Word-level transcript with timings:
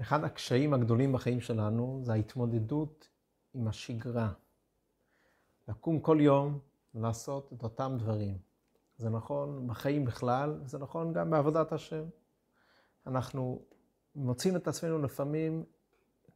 אחד 0.00 0.24
הקשיים 0.24 0.74
הגדולים 0.74 1.12
בחיים 1.12 1.40
שלנו 1.40 2.00
זה 2.02 2.12
ההתמודדות 2.12 3.08
עם 3.54 3.68
השגרה. 3.68 4.32
לקום 5.68 6.00
כל 6.00 6.18
יום 6.20 6.58
ולעשות 6.94 7.52
את 7.52 7.62
אותם 7.62 7.96
דברים. 7.98 8.38
זה 8.96 9.10
נכון 9.10 9.66
בחיים 9.66 10.04
בכלל, 10.04 10.60
זה 10.64 10.78
נכון 10.78 11.12
גם 11.12 11.30
בעבודת 11.30 11.72
השם. 11.72 12.04
אנחנו 13.06 13.62
מוצאים 14.14 14.56
את 14.56 14.68
עצמנו 14.68 14.98
לפעמים 14.98 15.64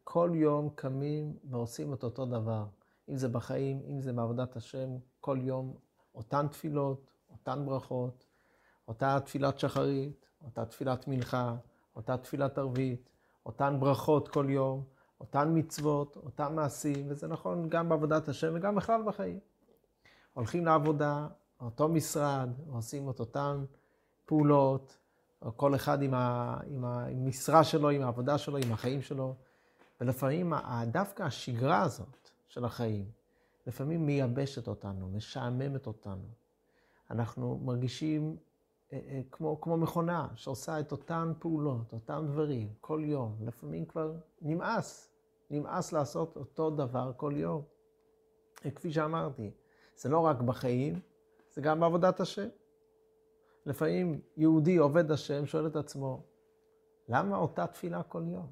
כל 0.05 0.31
יום 0.35 0.71
קמים 0.75 1.37
ועושים 1.45 1.95
את 1.95 2.05
אותו 2.05 2.27
דבר. 2.27 2.67
אם 3.09 3.17
זה 3.17 3.29
בחיים, 3.29 3.83
אם 3.91 4.01
זה 4.01 4.13
בעבודת 4.13 4.57
השם, 4.57 4.91
כל 5.21 5.39
יום 5.41 5.77
אותן 6.15 6.49
תפילות, 6.49 7.11
אותן 7.31 7.67
ברכות, 7.67 8.27
אותה 8.89 9.19
תפילת 9.25 9.59
שחרית, 9.59 10.27
אותה 10.45 10.65
תפילת 10.65 11.09
מנחה, 11.09 11.57
אותה 11.97 12.17
תפילת 12.17 12.59
ערבית, 12.59 13.12
אותן 13.47 13.77
ברכות 13.81 14.29
כל 14.29 14.47
יום, 14.49 14.85
אותן 15.21 15.51
מצוות, 15.55 16.17
אותם 16.17 16.57
מעשים, 16.57 17.07
וזה 17.09 17.29
נכון 17.29 17.69
גם 17.69 17.89
בעבודת 17.89 18.29
השם 18.29 18.53
וגם 18.55 18.75
בכלל 18.75 19.03
בחיים. 19.03 19.39
הולכים 20.35 20.65
לעבודה, 20.65 21.27
אותו 21.61 21.89
משרד, 21.89 22.51
עושים 22.71 23.11
את 23.11 23.21
אותן 23.21 23.65
פעולות, 24.27 24.99
או 25.43 25.57
כל 25.57 25.75
אחד 25.75 26.03
עם, 26.03 26.15
ה, 26.15 26.57
עם 26.67 26.85
המשרה 26.85 27.65
שלו, 27.65 27.91
עם 27.91 28.03
העבודה 28.03 28.39
שלו, 28.39 28.57
עם 28.57 28.73
החיים 28.73 29.03
שלו. 29.03 29.35
ולפעמים 30.01 30.53
דווקא 30.87 31.23
השגרה 31.23 31.83
הזאת 31.83 32.31
של 32.49 32.65
החיים, 32.65 33.05
לפעמים 33.67 34.07
מייבשת 34.07 34.69
אותנו, 34.69 35.09
משעממת 35.09 35.87
אותנו. 35.87 36.29
אנחנו 37.11 37.61
מרגישים 37.65 38.37
כמו, 39.31 39.61
כמו 39.61 39.77
מכונה 39.77 40.29
שעושה 40.35 40.81
את 40.81 40.93
אותן 40.93 41.33
פעולות, 41.39 41.93
אותם 41.93 42.25
דברים, 42.27 42.73
כל 42.81 43.01
יום. 43.05 43.37
לפעמים 43.41 43.87
כבר 43.87 44.13
נמאס, 44.43 45.11
נמאס 45.51 45.93
לעשות 45.93 46.37
אותו 46.37 46.71
דבר 46.71 47.13
כל 47.17 47.33
יום. 47.37 47.63
כפי 48.55 48.93
שאמרתי, 48.93 49.51
זה 49.97 50.09
לא 50.09 50.19
רק 50.19 50.41
בחיים, 50.41 51.01
זה 51.53 51.61
גם 51.61 51.81
בעבודת 51.81 52.21
השם. 52.21 52.49
לפעמים 53.67 54.21
יהודי 54.37 54.77
עובד 54.77 55.11
השם 55.11 55.47
שואל 55.47 55.67
את 55.67 55.77
עצמו, 55.77 56.23
למה 57.09 57.37
אותה 57.37 57.67
תפילה 57.67 58.03
כל 58.03 58.23
יום? 58.27 58.47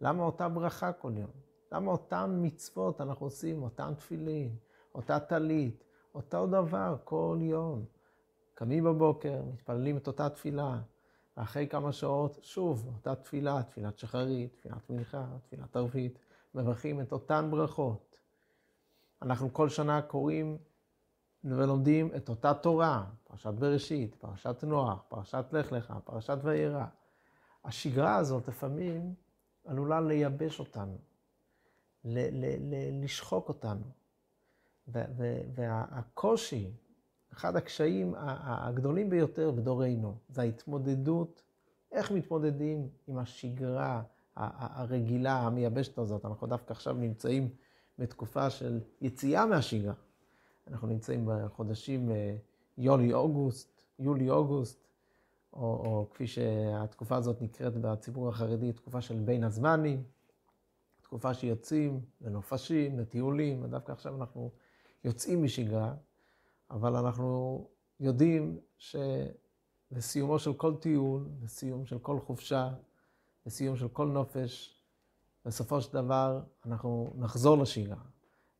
למה 0.00 0.22
אותה 0.22 0.48
ברכה 0.48 0.92
כל 0.92 1.12
יום? 1.16 1.30
למה 1.72 1.90
אותן 1.90 2.38
מצוות 2.42 3.00
אנחנו 3.00 3.26
עושים, 3.26 3.62
אותן 3.62 3.94
תפילין, 3.94 4.56
אותה 4.94 5.20
טלית, 5.20 5.84
אותו 6.14 6.46
דבר 6.46 6.96
כל 7.04 7.38
יום? 7.40 7.84
קמים 8.60 8.84
בבוקר, 8.84 9.42
מתפללים 9.52 9.96
את 9.96 10.06
אותה 10.06 10.28
תפילה, 10.28 10.78
ואחרי 11.36 11.68
כמה 11.68 11.92
שעות, 11.92 12.38
שוב, 12.42 12.90
אותה 12.94 13.14
תפילה, 13.14 13.62
תפילת 13.62 13.98
שחרית, 13.98 14.54
תפילת 14.56 14.90
מנחה, 14.90 15.26
תפילת 15.46 15.76
ערבית, 15.76 16.18
מברכים 16.54 17.00
את 17.00 17.12
אותן 17.12 17.48
ברכות. 17.50 18.18
אנחנו 19.22 19.52
כל 19.52 19.68
שנה 19.68 20.02
קוראים 20.02 20.58
ולומדים 21.44 22.10
את 22.16 22.28
אותה 22.28 22.54
תורה, 22.54 23.04
פרשת 23.24 23.52
בראשית, 23.52 24.14
פרשת 24.14 24.64
נוח, 24.64 25.02
פרשת 25.08 25.44
לך 25.52 25.72
לך, 25.72 25.94
פרשת 26.04 26.38
וירא. 26.42 26.84
השגרה 27.64 28.16
הזאת 28.16 28.48
לפעמים 28.48 29.14
עלולה 29.64 30.00
לייבש 30.00 30.60
אותנו, 30.60 30.98
ל- 32.04 32.44
ל- 32.44 32.74
ל- 32.74 33.04
לשחוק 33.04 33.48
אותנו. 33.48 33.84
והקושי, 35.54 36.70
אחד 37.32 37.56
הקשיים 37.56 38.14
הגדולים 38.18 39.10
ביותר 39.10 39.50
בדורנו, 39.50 40.16
זה 40.28 40.42
ההתמודדות, 40.42 41.42
איך 41.92 42.10
מתמודדים 42.10 42.88
עם 43.06 43.18
השגרה 43.18 44.02
הרגילה, 44.36 45.40
המייבשת 45.40 45.98
הזאת. 45.98 46.24
אנחנו 46.24 46.46
דווקא 46.46 46.72
עכשיו 46.72 46.94
נמצאים 46.94 47.48
בתקופה 47.98 48.50
של 48.50 48.80
יציאה 49.00 49.46
מהשגרה. 49.46 49.94
אנחנו 50.68 50.88
נמצאים 50.88 51.28
בחודשים 51.28 52.10
אה, 52.10 52.36
יולי-אוגוסט, 52.78 53.82
יולי-אוגוסט, 53.98 54.88
או, 55.52 55.60
או 55.60 56.06
כפי 56.10 56.26
שהתקופה 56.26 57.16
הזאת 57.16 57.42
נקראת 57.42 57.76
בציבור 57.76 58.28
החרדי, 58.28 58.72
תקופה 58.72 59.00
של 59.00 59.18
בין 59.18 59.44
הזמנים, 59.44 60.02
תקופה 61.02 61.34
שיוצאים 61.34 62.00
לנופשים, 62.20 62.98
לטיולים, 62.98 63.64
ודווקא 63.64 63.92
עכשיו 63.92 64.16
אנחנו 64.16 64.50
יוצאים 65.04 65.42
משגרה, 65.42 65.94
אבל 66.70 66.96
אנחנו 66.96 67.66
יודעים 68.00 68.60
שלסיומו 68.78 70.38
של 70.38 70.54
כל 70.54 70.76
טיול, 70.76 71.28
לסיום 71.42 71.86
של 71.86 71.98
כל 71.98 72.20
חופשה, 72.20 72.70
לסיום 73.46 73.76
של 73.76 73.88
כל 73.88 74.06
נופש, 74.06 74.80
בסופו 75.44 75.80
של 75.80 75.92
דבר 75.92 76.42
אנחנו 76.66 77.12
נחזור 77.16 77.58
לשגרה. 77.58 78.02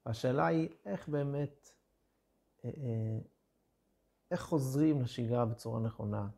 והשאלה 0.07 0.47
היא 0.47 0.69
איך 0.85 1.09
באמת, 1.09 1.71
אה, 2.65 2.71
אה, 2.71 3.19
איך 4.31 4.41
חוזרים 4.41 5.03
לשגרה 5.03 5.47
בצורה 5.47 5.81
נכונה, 5.81 6.29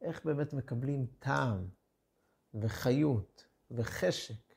איך 0.00 0.24
באמת 0.24 0.52
מקבלים 0.52 1.06
טעם 1.18 1.68
וחיות 2.54 3.46
וחשק 3.70 4.54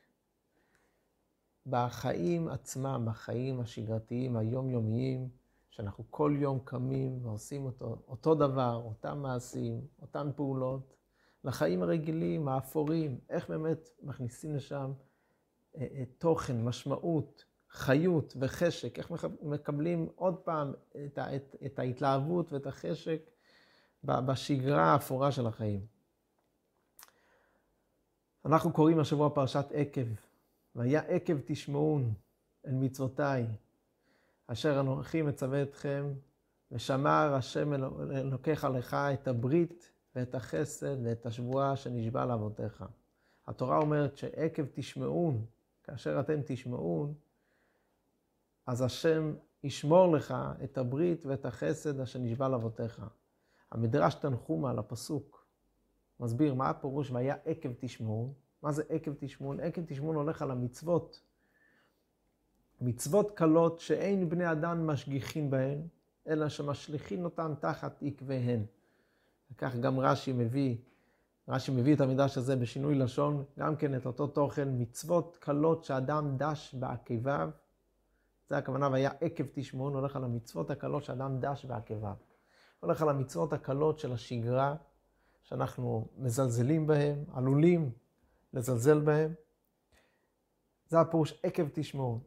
בחיים 1.66 2.48
עצמם, 2.48 3.06
בחיים 3.10 3.60
השגרתיים, 3.60 4.36
היומיומיים, 4.36 5.28
שאנחנו 5.76 6.04
כל 6.10 6.36
יום 6.38 6.58
קמים 6.64 7.26
ועושים 7.26 7.64
אותו, 7.64 8.02
אותו 8.08 8.34
דבר, 8.34 8.82
אותם 8.84 9.18
מעשים, 9.18 9.86
אותן 10.02 10.30
פעולות, 10.36 10.96
לחיים 11.44 11.82
הרגילים, 11.82 12.48
האפורים, 12.48 13.20
איך 13.30 13.50
באמת 13.50 13.88
מכניסים 14.02 14.56
לשם 14.56 14.92
אה, 15.76 15.86
אה, 15.94 16.04
תוכן, 16.18 16.64
משמעות, 16.64 17.44
חיות 17.70 18.36
וחשק, 18.40 18.98
איך 18.98 19.12
מקבלים 19.42 20.08
עוד 20.14 20.36
פעם 20.36 20.72
את, 20.90 21.18
את, 21.18 21.56
את 21.66 21.78
ההתלהבות 21.78 22.52
ואת 22.52 22.66
החשק 22.66 23.30
בשגרה 24.04 24.92
האפורה 24.92 25.32
של 25.32 25.46
החיים. 25.46 25.86
אנחנו 28.44 28.72
קוראים 28.72 28.98
השבוע 28.98 29.30
פרשת 29.34 29.66
עקב, 29.72 30.06
והיה 30.74 31.00
עקב 31.00 31.36
תשמעון 31.46 32.14
אל 32.66 32.74
מצוותיי, 32.74 33.46
אשר 34.46 34.80
אנוכי 34.80 35.22
מצווה 35.22 35.62
אתכם, 35.62 36.12
ושמר 36.72 37.34
השם 37.34 37.72
אלוקיך 38.12 38.64
לך 38.64 38.94
את 38.94 39.28
הברית 39.28 39.90
ואת 40.14 40.34
החסד 40.34 40.96
ואת 41.04 41.26
השבועה 41.26 41.76
שנשבע 41.76 42.24
לאבותיך. 42.24 42.84
התורה 43.46 43.78
אומרת 43.78 44.16
שעקב 44.16 44.62
תשמעון, 44.72 45.44
כאשר 45.84 46.20
אתם 46.20 46.40
תשמעון, 46.46 47.14
אז 48.66 48.82
השם 48.82 49.34
ישמור 49.64 50.12
לך 50.12 50.34
את 50.64 50.78
הברית 50.78 51.26
ואת 51.26 51.46
החסד 51.46 52.00
אשר 52.00 52.18
נשבע 52.18 52.48
לאבותיך. 52.48 53.02
המדרש 53.72 54.14
תנחומה 54.14 54.70
על 54.70 54.78
הפסוק 54.78 55.46
מסביר 56.20 56.54
מה 56.54 56.70
הפירוש 56.70 57.10
והיה 57.10 57.36
עקב 57.44 57.68
תשמעון. 57.78 58.32
מה 58.62 58.72
זה 58.72 58.82
עקב 58.88 59.12
תשמעון? 59.18 59.60
עקב 59.60 59.82
תשמעון 59.86 60.16
הולך 60.16 60.42
על 60.42 60.50
המצוות. 60.50 61.20
מצוות 62.80 63.30
קלות 63.30 63.80
שאין 63.80 64.28
בני 64.28 64.52
אדם 64.52 64.86
משגיחים 64.86 65.50
בהן, 65.50 65.78
אלא 66.28 66.48
שמשליכין 66.48 67.24
אותן 67.24 67.54
תחת 67.60 68.02
עקביהן. 68.02 68.64
וכך 69.50 69.76
גם 69.76 70.00
רש"י 70.00 70.32
מביא, 70.32 70.76
רש"י 71.48 71.72
מביא 71.72 71.94
את 71.94 72.00
המדרש 72.00 72.38
הזה 72.38 72.56
בשינוי 72.56 72.94
לשון, 72.94 73.44
גם 73.58 73.76
כן 73.76 73.96
את 73.96 74.06
אותו 74.06 74.26
תוכן, 74.26 74.68
מצוות 74.78 75.36
קלות 75.40 75.84
שאדם 75.84 76.36
דש 76.36 76.74
בעקביו. 76.74 77.50
זה 78.48 78.58
הכוונה, 78.58 78.88
והיה 78.88 79.10
עקב 79.20 79.44
תשמעון, 79.52 79.94
הולך 79.94 80.16
על 80.16 80.24
המצוות 80.24 80.70
הקלות 80.70 81.04
שאדם 81.04 81.40
דש 81.40 81.64
בעקביו. 81.64 82.14
הולך 82.80 83.02
על 83.02 83.08
המצוות 83.08 83.52
הקלות 83.52 83.98
של 83.98 84.12
השגרה, 84.12 84.74
שאנחנו 85.42 86.08
מזלזלים 86.18 86.86
בהן, 86.86 87.24
עלולים 87.32 87.90
לזלזל 88.52 89.00
בהן. 89.00 89.32
זה 90.88 91.00
הפירוש 91.00 91.40
עקב 91.42 91.68
תשמעו. 91.72 92.20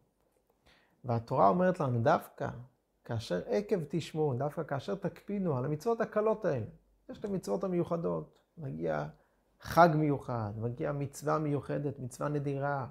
והתורה 1.06 1.50
אומרת 1.50 1.80
לנו 1.80 2.02
דווקא, 2.02 2.50
כאשר 3.06 3.42
עקב 3.46 3.80
תשמעו, 3.90 4.34
דווקא 4.34 4.64
כאשר 4.64 4.96
תקפידו 4.96 5.58
על 5.58 5.66
המצוות 5.66 6.02
הקלות 6.02 6.46
האלה, 6.46 6.66
יש 7.10 7.18
את 7.18 7.26
המצוות 7.26 7.64
המיוחדות, 7.64 8.40
מגיע 8.58 9.08
חג 9.60 9.90
מיוחד, 9.96 10.52
מגיע 10.58 10.92
מצווה 10.92 11.40
מיוחדת, 11.40 12.00
מצווה 12.00 12.30
נדירה, 12.30 12.88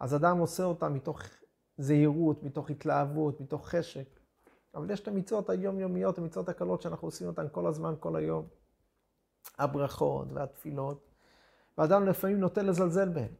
אז 0.00 0.14
אדם 0.14 0.38
עושה 0.38 0.64
אותה 0.64 0.88
מתוך 0.88 1.20
זהירות, 1.78 2.42
מתוך 2.42 2.70
התלהבות, 2.70 3.40
מתוך 3.40 3.68
חשק. 3.68 4.20
אבל 4.74 4.90
יש 4.90 5.00
את 5.00 5.08
המצוות 5.08 5.50
היומיומיות, 5.50 6.18
המצוות 6.18 6.48
הקלות 6.48 6.82
שאנחנו 6.82 7.08
עושים 7.08 7.26
אותן 7.26 7.46
כל 7.52 7.66
הזמן, 7.66 7.94
כל 8.00 8.16
היום. 8.16 8.46
הברכות 9.58 10.32
והתפילות, 10.32 11.10
ואדם 11.78 12.06
לפעמים 12.06 12.40
נוטה 12.40 12.62
לזלזל 12.62 13.08
בהן. 13.08 13.32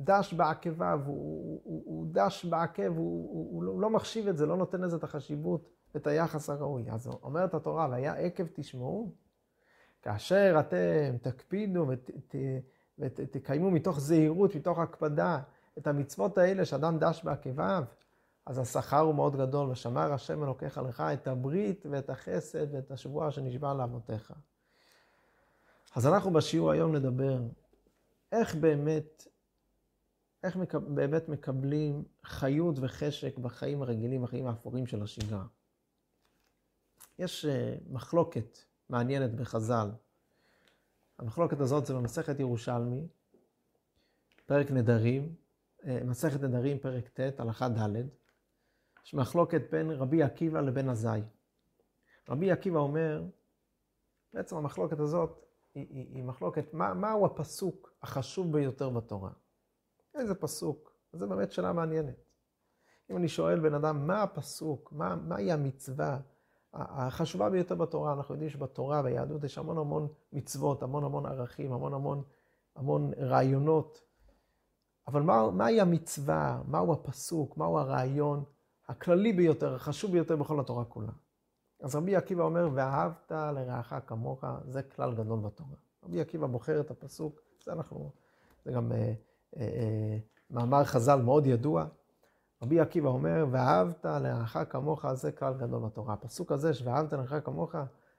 דש 0.00 0.34
בעקביו, 0.34 1.00
הוא, 1.06 1.14
הוא, 1.14 1.60
הוא, 1.64 1.82
הוא 1.86 2.06
דש 2.10 2.44
בעקב, 2.44 2.86
הוא, 2.86 2.96
הוא, 2.96 3.52
הוא 3.52 3.64
הוא 3.64 3.80
לא 3.80 3.90
מחשיב 3.90 4.28
את 4.28 4.36
זה, 4.36 4.46
לא 4.46 4.56
נותן 4.56 4.80
לזה 4.80 4.96
את 4.96 5.04
החשיבות 5.04 5.68
ואת 5.94 6.06
היחס 6.06 6.50
הראוי. 6.50 6.90
אז 6.90 7.06
אומרת 7.06 7.54
התורה, 7.54 7.88
והיה 7.90 8.12
עקב 8.14 8.44
תשמעו, 8.54 9.12
כאשר 10.02 10.56
אתם 10.60 11.16
תקפידו 11.22 11.86
ות, 11.88 12.10
ת, 12.28 12.34
ותקיימו 12.98 13.70
מתוך 13.70 14.00
זהירות, 14.00 14.54
מתוך 14.54 14.78
הקפדה, 14.78 15.38
את 15.78 15.86
המצוות 15.86 16.38
האלה 16.38 16.64
שאדם 16.64 16.98
דש 16.98 17.24
בעקביו, 17.24 17.84
אז 18.46 18.58
השכר 18.58 18.98
הוא 18.98 19.14
מאוד 19.14 19.36
גדול, 19.36 19.70
ושמר 19.70 20.12
השם 20.12 20.44
אלוקיך 20.44 20.78
לך 20.78 21.00
את 21.00 21.28
הברית 21.28 21.86
ואת 21.90 22.10
החסד 22.10 22.74
ואת 22.74 22.90
השבועה 22.90 23.30
שנשבע 23.30 23.74
לאבותיך. 23.74 24.32
אז 25.96 26.06
אנחנו 26.06 26.30
בשיעור 26.30 26.70
היום 26.70 26.96
נדבר 26.96 27.38
איך 28.32 28.54
באמת, 28.54 29.26
איך 30.42 30.56
מק... 30.56 30.74
באמת 30.74 31.28
מקבלים 31.28 32.04
חיות 32.24 32.76
וחשק 32.80 33.38
בחיים 33.38 33.82
הרגילים, 33.82 34.22
בחיים 34.22 34.46
האפורים 34.46 34.86
של 34.86 35.02
השגרה. 35.02 35.46
יש 37.18 37.44
אה, 37.44 37.76
מחלוקת 37.90 38.58
מעניינת 38.88 39.34
בחז"ל. 39.34 39.90
המחלוקת 41.18 41.60
הזאת 41.60 41.86
זה 41.86 41.94
במסכת 41.94 42.40
ירושלמי, 42.40 43.06
פרק 44.46 44.70
נדרים, 44.70 45.34
אה, 45.84 46.00
מסכת 46.04 46.40
נדרים, 46.40 46.78
פרק 46.78 47.08
ט', 47.08 47.40
הלכה 47.40 47.68
ד', 47.68 48.08
יש 49.04 49.14
מחלוקת 49.14 49.62
בין 49.70 49.90
רבי 49.90 50.22
עקיבא 50.22 50.60
לבין 50.60 50.88
עזאי. 50.88 51.22
רבי 52.28 52.50
עקיבא 52.50 52.78
אומר, 52.78 53.24
בעצם 54.34 54.56
המחלוקת 54.56 55.00
הזאת 55.00 55.44
היא, 55.74 55.86
היא, 55.90 56.14
היא 56.14 56.24
מחלוקת, 56.24 56.74
מה, 56.74 56.94
מהו 56.94 57.26
הפסוק 57.26 57.92
החשוב 58.02 58.52
ביותר 58.52 58.90
בתורה? 58.90 59.30
איזה 60.14 60.34
פסוק? 60.34 60.92
זו 61.12 61.28
באמת 61.28 61.52
שאלה 61.52 61.72
מעניינת. 61.72 62.14
אם 63.10 63.16
אני 63.16 63.28
שואל 63.28 63.60
בן 63.60 63.74
אדם, 63.74 64.06
מה 64.06 64.22
הפסוק? 64.22 64.92
מה, 64.92 65.16
מהי 65.16 65.52
המצווה 65.52 66.18
החשובה 66.74 67.50
ביותר 67.50 67.74
בתורה? 67.74 68.12
אנחנו 68.12 68.34
יודעים 68.34 68.50
שבתורה, 68.50 69.02
ביהדות, 69.02 69.44
יש 69.44 69.58
המון 69.58 69.78
המון 69.78 70.08
מצוות, 70.32 70.82
המון 70.82 71.04
המון 71.04 71.26
ערכים, 71.26 71.72
המון 71.72 71.94
המון, 71.94 72.22
המון 72.76 73.12
רעיונות. 73.18 74.02
אבל 75.06 75.22
מה, 75.22 75.50
מהי 75.50 75.80
המצווה? 75.80 76.62
מהו 76.68 76.92
הפסוק? 76.92 77.56
מהו 77.56 77.78
הרעיון 77.78 78.44
הכללי 78.88 79.32
ביותר, 79.32 79.74
החשוב 79.74 80.12
ביותר 80.12 80.36
בכל 80.36 80.60
התורה 80.60 80.84
כולה? 80.84 81.12
אז 81.80 81.96
רבי 81.96 82.16
עקיבא 82.16 82.44
אומר, 82.44 82.68
ואהבת 82.74 83.32
לרעך 83.32 83.94
כמוך, 84.06 84.44
זה 84.68 84.82
כלל 84.82 85.14
גדול 85.14 85.40
בתורה. 85.40 85.76
רבי 86.04 86.20
עקיבא 86.20 86.46
בוחר 86.46 86.80
את 86.80 86.90
הפסוק, 86.90 87.40
זה 87.64 87.72
אנחנו, 87.72 88.12
זה 88.64 88.72
גם 88.72 88.92
אה, 88.92 89.12
מאמר 90.50 90.84
חז"ל 90.84 91.22
מאוד 91.22 91.46
ידוע. 91.46 91.86
רבי 92.62 92.80
עקיבא 92.80 93.08
אומר, 93.08 93.46
ואהבת 93.50 94.04
לרעך 94.04 94.56
כמוך, 94.70 95.12
זה 95.12 95.32
כלל 95.32 95.54
גדול 95.54 95.82
בתורה. 95.86 96.14
הפסוק 96.14 96.52
הזה, 96.52 96.74
שאהבת 96.74 97.12
לרעך 97.12 97.44
כמוך, 97.44 97.74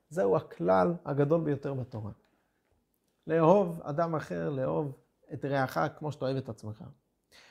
זהו 0.09 0.35
הכלל 0.35 0.93
הגדול 1.05 1.41
ביותר 1.41 1.73
בתורה. 1.73 2.11
לאהוב 3.27 3.81
אדם 3.83 4.15
אחר, 4.15 4.49
לאהוב 4.49 4.97
את 5.33 5.45
רעך 5.45 5.77
כמו 5.97 6.11
שאתה 6.11 6.25
אוהב 6.25 6.37
את 6.37 6.49
עצמך. 6.49 6.83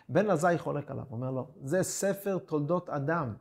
בן 0.08 0.30
עזאי 0.30 0.58
חולק 0.58 0.90
עליו, 0.90 1.04
אומר 1.10 1.30
לו, 1.30 1.46
זה 1.62 1.82
ספר 1.82 2.38
תולדות 2.38 2.88
אדם. 2.88 3.34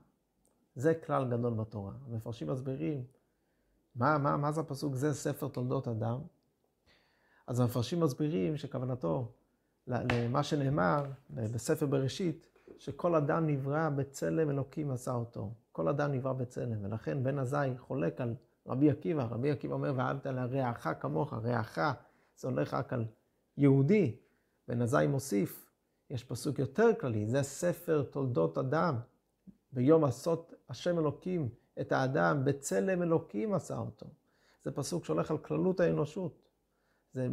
זה 0.75 0.93
כלל 0.93 1.29
גדול 1.29 1.53
בתורה. 1.53 1.93
המפרשים 2.07 2.47
מסבירים, 2.47 3.03
מה, 3.95 4.17
מה, 4.17 4.37
מה 4.37 4.51
זה 4.51 4.61
הפסוק 4.61 4.95
זה 4.95 5.13
ספר 5.13 5.47
תולדות 5.47 5.87
אדם? 5.87 6.19
אז 7.47 7.59
המפרשים 7.59 7.99
מסבירים 7.99 8.57
שכוונתו 8.57 9.31
למה 9.89 10.43
שנאמר 10.43 11.05
בספר 11.29 11.85
בראשית, 11.85 12.47
שכל 12.77 13.15
אדם 13.15 13.47
נברא 13.47 13.89
בצלם 13.89 14.49
אלוקים 14.49 14.91
עשה 14.91 15.13
אותו. 15.13 15.51
כל 15.71 15.87
אדם 15.87 16.11
נברא 16.11 16.33
בצלם, 16.33 16.85
ולכן 16.85 17.23
בן 17.23 17.39
עזאי 17.39 17.77
חולק 17.77 18.21
על 18.21 18.35
רבי 18.67 18.89
עקיבא. 18.89 19.23
רבי 19.23 19.51
עקיבא 19.51 19.73
אומר, 19.73 19.93
ואהבת 19.95 20.25
לרעך 20.25 20.87
כמוך, 20.99 21.33
רעך, 21.33 21.79
זה 22.37 22.47
הולך 22.47 22.73
רק 22.73 22.93
על 22.93 23.05
יהודי. 23.57 24.15
בן 24.67 24.81
עזאי 24.81 25.07
מוסיף, 25.07 25.69
יש 26.09 26.23
פסוק 26.23 26.59
יותר 26.59 26.89
כללי, 26.99 27.27
זה 27.27 27.43
ספר 27.43 28.03
תולדות 28.03 28.57
אדם. 28.57 28.95
ביום 29.71 30.03
עשות 30.03 30.53
השם 30.69 30.99
אלוקים 30.99 31.49
את 31.81 31.91
האדם, 31.91 32.45
בצלם 32.45 33.01
אלוקים 33.01 33.53
עשה 33.53 33.77
אותו. 33.77 34.05
זה 34.63 34.71
פסוק 34.71 35.05
שהולך 35.05 35.31
על 35.31 35.37
כללות 35.37 35.79
האנושות. 35.79 36.48
זה 37.13 37.27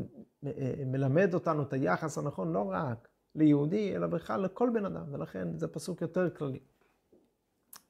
אה, 0.47 0.75
מלמד 0.87 1.35
אותנו 1.35 1.63
את 1.63 1.73
היחס 1.73 2.19
הנכון 2.19 2.53
לא 2.53 2.71
רק 2.71 3.09
ליהודי, 3.35 3.97
אלא 3.97 4.07
בכלל 4.07 4.41
לכל 4.41 4.71
בן 4.75 4.85
אדם, 4.85 5.15
ולכן 5.15 5.59
זה 5.59 5.69
פסוק 5.69 6.03
יותר 6.03 6.31
כללי. 6.31 6.61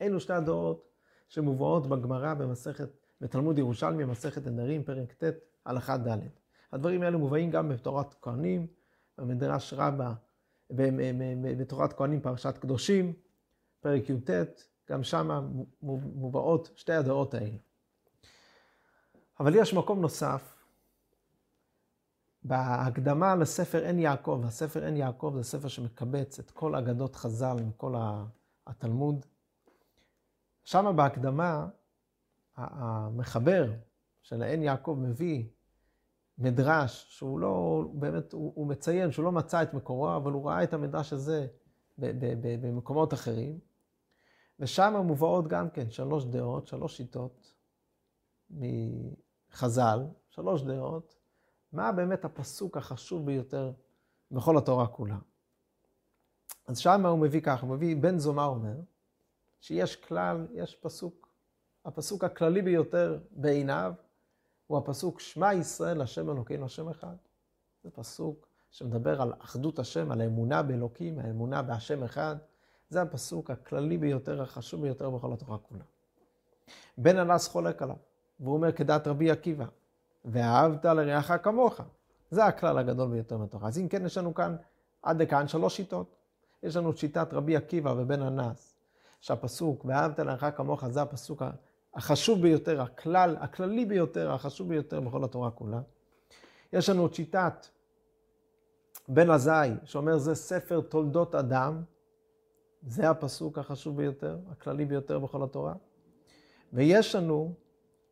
אלו 0.03 0.21
שתי 0.21 0.33
הדעות 0.33 0.89
שמובאות 1.29 1.87
בגמרא 1.87 2.35
במסכת, 2.35 2.89
בתלמוד 3.21 3.59
ירושלמי, 3.59 4.05
מסכת 4.05 4.47
נדרים, 4.47 4.85
פרק 4.85 5.13
ט', 5.13 5.25
הלכה 5.67 5.97
ד'. 5.97 6.19
הדברים 6.73 7.03
האלה 7.03 7.17
מובאים 7.17 7.51
גם 7.51 7.69
בתורת 7.69 8.15
כהנים, 8.23 8.67
במדרש 9.19 9.75
רבה, 9.77 10.15
בתורת 11.59 11.93
כהנים 11.93 12.21
פרשת 12.21 12.59
קדושים, 12.59 13.13
פרק 13.81 14.11
י"ט, 14.11 14.31
גם 14.91 15.03
שם 15.03 15.53
מובאות 15.83 16.71
שתי 16.77 16.93
הדעות 16.93 17.35
האלה. 17.35 17.57
אבל 19.41 19.55
יש 19.55 19.75
מקום 19.75 20.01
נוסף, 20.01 20.56
בהקדמה 22.47 23.37
לספר 23.37 23.85
עין 23.85 23.99
יעקב, 23.99 24.43
הספר 24.45 24.85
עין 24.85 24.97
יעקב 24.97 25.33
זה 25.37 25.43
ספר 25.43 25.69
שמקבץ 25.69 26.39
את 26.39 26.51
כל 26.51 26.75
אגדות 26.75 27.17
חז"ל 27.17 27.57
מכל 27.67 27.95
התלמוד. 28.67 29.27
שם 30.65 30.93
בהקדמה, 30.97 31.69
המחבר 32.57 33.73
של 34.23 34.43
עין 34.43 34.63
יעקב 34.63 34.99
מביא 35.01 35.45
מדרש 36.39 37.07
שהוא 37.09 37.41
לא, 37.41 37.85
באמת, 37.93 38.33
הוא, 38.33 38.53
הוא 38.55 38.67
מציין 38.67 39.13
שהוא 39.13 39.25
לא 39.25 39.33
מצא 39.33 39.63
את 39.63 39.75
מקורו, 39.75 40.17
אבל 40.17 40.33
הוא 40.33 40.49
ראה 40.49 40.65
את 40.65 40.75
המדרש 40.75 41.13
הזה 41.13 41.47
במקומות 41.99 43.15
אחרים. 43.15 43.59
ושם 44.61 44.95
מובאות 45.05 45.49
גם 45.49 45.71
כן 45.71 45.91
שלוש 45.91 46.25
דעות, 46.25 46.67
שלוש 46.67 46.97
שיטות 46.97 47.55
מחז"ל, 48.51 50.07
שלוש 50.29 50.63
דעות, 50.63 51.17
מה 51.77 51.93
באמת 51.93 52.25
הפסוק 52.25 52.77
החשוב 52.77 53.27
ביותר 53.27 53.73
בכל 54.31 54.59
התורה 54.59 54.87
כולה. 54.87 55.17
אז 56.67 56.79
שם 56.79 57.07
הוא 57.07 57.19
מביא 57.19 57.41
ככה, 57.41 57.67
הוא 57.67 57.75
מביא, 57.75 57.97
בן 57.97 58.19
זומא 58.19 58.45
אומר, 58.45 58.75
שיש 59.61 59.97
כלל, 59.97 60.47
יש 60.53 60.75
פסוק, 60.75 61.29
הפסוק 61.85 62.25
הכללי 62.25 62.63
ביותר 62.63 63.19
בעיניו, 63.31 63.93
הוא 64.67 64.79
הפסוק 64.79 65.21
שמע 65.21 65.55
ישראל 65.55 66.01
השם 66.01 66.31
אלוקינו 66.31 66.67
השם 66.67 66.89
אחד. 66.89 67.17
זה 67.83 67.91
פסוק 67.91 68.49
שמדבר 68.71 69.23
על 69.23 69.33
אחדות 69.39 69.79
השם, 69.79 70.11
על 70.11 70.21
האמונה 70.21 70.63
באלוקים, 70.63 71.19
האמונה 71.19 71.63
בהשם 71.63 72.03
אחד. 72.03 72.37
זה 72.89 73.03
הפסוק 73.03 73.51
הכללי 73.51 73.99
ביותר, 73.99 74.43
החשוב 74.43 74.83
ביותר 74.83 75.11
בכל 75.11 75.33
התורה 75.33 75.59
כולה. 75.59 75.85
בן 76.99 77.19
הנס 77.19 77.49
חולק 77.49 77.83
עליו, 77.83 77.97
והוא 78.41 78.55
אומר 78.55 78.73
כדעת 78.73 79.07
רבי 79.07 79.31
עקיבא, 79.31 79.65
ואהבת 80.27 80.85
לרעך 80.85 81.33
כמוך. 81.43 81.81
זה 82.31 82.45
הכלל 82.45 82.79
הגדול 82.79 83.11
ביותר 83.11 83.37
בתורה. 83.37 83.69
אז 83.69 83.79
אם 83.79 83.89
כן, 83.89 84.07
יש 84.07 84.19
לנו 84.19 84.35
כאן 84.35 84.57
עד 85.03 85.23
לכאן 85.23 85.49
שלוש 85.49 85.77
שיטות. 85.77 86.17
יש 86.63 86.77
לנו 86.77 86.97
שיטת 86.97 87.35
רבי 87.35 87.57
עקיבא 87.57 87.95
ובן 87.97 88.23
הנס, 88.23 88.77
שהפסוק, 89.21 89.85
ואהבת 89.85 90.19
לרעך 90.19 90.57
כמוך, 90.57 90.89
זה 90.89 91.03
הפסוק 91.03 91.43
החשוב 91.95 92.43
ביותר, 92.43 92.83
הכלל, 92.83 93.37
הכללי 93.41 93.85
ביותר, 93.85 94.33
החשוב 94.33 94.69
ביותר 94.69 95.01
בכל 95.01 95.25
התורה 95.25 95.51
כולה. 95.51 95.81
יש 96.73 96.89
לנו 96.89 97.07
את 97.07 97.15
שיטת 97.15 97.67
בן 99.09 99.31
עזאי, 99.31 99.71
שאומר 99.85 100.19
זה 100.19 100.35
ספר 100.35 100.81
תולדות 100.81 101.35
אדם, 101.35 101.83
זה 102.83 103.11
הפסוק 103.11 103.59
החשוב 103.59 103.97
ביותר, 103.97 104.39
הכללי 104.51 104.85
ביותר 104.85 105.19
בכל 105.19 105.43
התורה. 105.43 105.75
ויש 106.73 107.15
לנו 107.15 107.55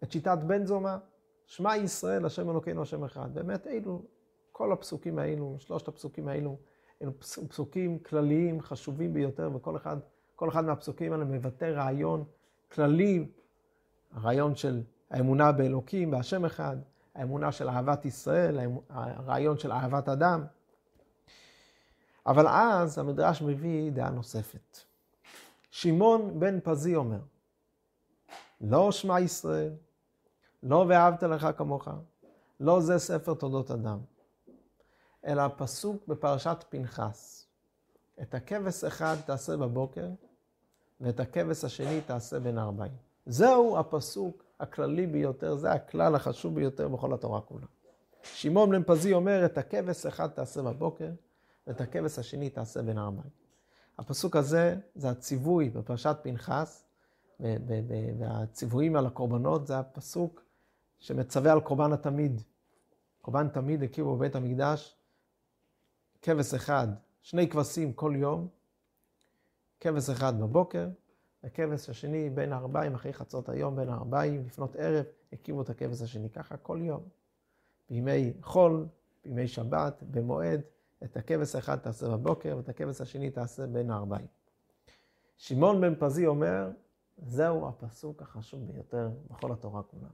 את 0.02 0.12
שיטת 0.12 0.38
בן 0.46 0.66
זומא, 0.66 0.96
שמע 1.46 1.76
ישראל, 1.76 2.24
השם 2.24 2.50
אלוקינו, 2.50 2.82
השם 2.82 3.04
אחד. 3.04 3.34
באמת 3.34 3.66
אלו, 3.66 4.02
כל 4.52 4.72
הפסוקים 4.72 5.18
האלו, 5.18 5.56
שלושת 5.58 5.88
הפסוקים 5.88 6.28
האלו, 6.28 6.56
אלו 7.02 7.12
פסוקים 7.48 7.98
כלליים, 7.98 8.60
חשובים 8.60 9.14
ביותר, 9.14 9.50
וכל 9.54 9.76
אחד, 9.76 9.96
כל 10.36 10.48
אחד 10.48 10.64
מהפסוקים 10.64 11.12
האלה 11.12 11.24
מבטא 11.24 11.64
רעיון 11.64 12.24
כללי, 12.72 13.26
הרעיון 14.12 14.56
של 14.56 14.82
האמונה 15.10 15.52
באלוקים, 15.52 16.10
בהשם 16.10 16.44
אחד, 16.44 16.76
האמונה 17.14 17.52
של 17.52 17.68
אהבת 17.68 18.04
ישראל, 18.04 18.58
הרעיון 18.88 19.58
של 19.58 19.72
אהבת 19.72 20.08
אדם. 20.08 20.44
אבל 22.26 22.48
אז 22.48 22.98
המדרש 22.98 23.42
מביא 23.42 23.92
דעה 23.92 24.10
נוספת. 24.10 24.78
שמעון 25.70 26.40
בן 26.40 26.60
פזי 26.60 26.96
אומר, 26.96 27.20
לא 28.60 28.92
שמע 28.92 29.20
ישראל, 29.20 29.72
לא 30.64 30.84
ואהבת 30.88 31.22
לך 31.22 31.48
כמוך, 31.56 31.88
לא 32.60 32.80
זה 32.80 32.98
ספר 32.98 33.34
תולדות 33.34 33.70
אדם, 33.70 33.98
אלא 35.26 35.42
הפסוק 35.42 36.06
בפרשת 36.08 36.64
פנחס. 36.68 37.46
את 38.22 38.34
הכבש 38.34 38.84
אחד 38.84 39.16
תעשה 39.26 39.56
בבוקר, 39.56 40.08
ואת 41.00 41.20
הכבש 41.20 41.64
השני 41.64 42.00
תעשה 42.00 42.40
בין 42.40 42.58
הארבעים. 42.58 42.96
זהו 43.26 43.78
הפסוק 43.78 44.44
הכללי 44.60 45.06
ביותר, 45.06 45.56
זה 45.56 45.72
הכלל 45.72 46.14
החשוב 46.14 46.54
ביותר 46.54 46.88
בכל 46.88 47.14
התורה 47.14 47.40
כולה. 47.40 47.66
שמעון 48.22 48.70
בן 48.70 48.82
פזי 48.82 49.12
אומר, 49.12 49.44
את 49.44 49.58
הכבש 49.58 50.06
אחד 50.06 50.28
תעשה 50.28 50.62
בבוקר, 50.62 51.10
ואת 51.66 51.80
הכבש 51.80 52.18
השני 52.18 52.50
תעשה 52.50 52.82
בין 52.82 52.98
הארבעים. 52.98 53.30
הפסוק 53.98 54.36
הזה 54.36 54.76
זה 54.94 55.10
הציווי 55.10 55.70
בפרשת 55.70 56.16
פנחס, 56.22 56.84
והציוויים 58.18 58.96
על 58.96 59.06
הקורבנות 59.06 59.66
זה 59.66 59.78
הפסוק 59.78 60.42
שמצווה 60.98 61.52
על 61.52 61.60
קורבן 61.60 61.92
התמיד. 61.92 62.42
קורבן 63.20 63.48
תמיד 63.48 63.82
הקריבו 63.82 64.16
בבית 64.16 64.34
המקדש 64.34 64.96
כבש 66.22 66.54
אחד, 66.54 66.88
שני 67.22 67.48
כבשים 67.48 67.92
כל 67.92 68.12
יום, 68.16 68.48
כבש 69.80 70.10
אחד 70.10 70.40
בבוקר, 70.40 70.88
הכבש 71.44 71.90
השני 71.90 72.30
בין 72.30 72.52
הארבעים, 72.52 72.94
אחרי 72.94 73.12
חצות 73.12 73.48
היום, 73.48 73.76
בין 73.76 73.88
הארבעים, 73.88 74.46
לפנות 74.46 74.76
ערב, 74.76 75.04
הקימו 75.32 75.62
את 75.62 75.70
הכבש 75.70 76.02
השני. 76.02 76.30
ככה 76.30 76.56
כל 76.56 76.78
יום. 76.82 77.02
בימי 77.90 78.32
חול, 78.42 78.86
בימי 79.24 79.48
שבת, 79.48 80.02
במועד, 80.10 80.60
את 81.04 81.16
הכבש 81.16 81.54
האחד 81.54 81.76
תעשה 81.76 82.08
בבוקר, 82.08 82.54
ואת 82.56 82.68
הכבש 82.68 83.00
השני 83.00 83.30
תעשה 83.30 83.66
בין 83.66 83.90
הארבעים. 83.90 84.26
שמעון 85.36 85.80
בן 85.80 85.94
פזי 85.98 86.26
אומר, 86.26 86.70
זהו 87.16 87.68
הפסוק 87.68 88.22
החשוב 88.22 88.72
ביותר 88.72 89.10
בכל 89.30 89.52
התורה 89.52 89.82
כולה. 89.82 90.08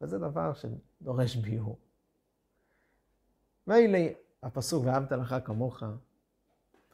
וזה 0.00 0.18
דבר 0.18 0.52
שדורש 0.54 1.36
ביור. 1.36 1.78
מילא 3.66 3.98
הפסוק 4.42 4.84
ואהבת 4.86 5.12
לך 5.12 5.36
כמוך, 5.44 5.82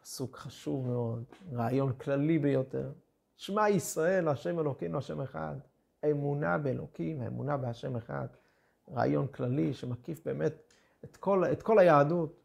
פסוק 0.02 0.36
חשוב 0.36 0.86
מאוד, 0.86 1.24
רעיון 1.52 1.92
כללי 1.92 2.38
ביותר. 2.38 2.92
שמע 3.36 3.68
ישראל, 3.68 4.28
השם 4.28 4.58
אלוקינו, 4.58 4.98
השם 4.98 5.20
אחד. 5.20 5.56
אמונה 6.10 6.58
באלוקים, 6.58 7.20
האמונה 7.20 7.56
בהשם 7.56 7.96
אחד. 7.96 8.26
רעיון 8.92 9.26
כללי 9.26 9.74
שמקיף 9.74 10.24
באמת 10.24 10.52
את 11.04 11.16
כל, 11.16 11.44
את 11.52 11.62
כל 11.62 11.78
היהדות. 11.78 12.40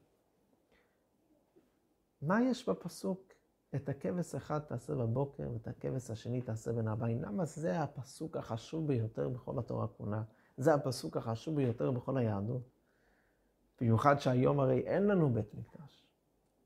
מה 2.22 2.44
יש 2.44 2.70
בפסוק? 2.70 3.34
את 3.76 3.90
הכבש 3.90 4.36
אחד 4.36 4.60
תעשה 4.60 4.96
בבוקר 4.96 5.50
ואת 5.54 5.68
הכבש 5.68 6.12
השני 6.12 6.42
תעשה 6.42 6.74
בין 6.74 6.88
הבאים. 6.88 7.22
למה 7.22 7.46
זה 7.46 7.82
הפסוק 7.82 8.38
החשוב 8.38 8.88
ביותר 8.88 9.30
בכל 9.30 9.60
התורה 9.60 9.88
כולה? 9.88 10.22
זה 10.58 10.74
הפסוק 10.74 11.18
החשוב 11.18 11.56
ביותר 11.56 11.92
בכל 11.92 12.18
היהדות. 12.18 12.62
במיוחד 13.82 14.20
שהיום 14.20 14.60
הרי 14.60 14.80
אין 14.80 15.08
לנו 15.08 15.30
בית 15.34 15.54
מקדש. 15.54 16.06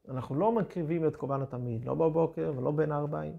אנחנו 0.09 0.35
לא 0.35 0.51
מקריבים 0.51 1.07
את 1.07 1.15
קורבן 1.15 1.41
התמיד, 1.41 1.85
לא 1.85 1.95
בבוקר 1.95 2.53
ולא 2.57 2.71
בין 2.71 2.91
הארבעים. 2.91 3.37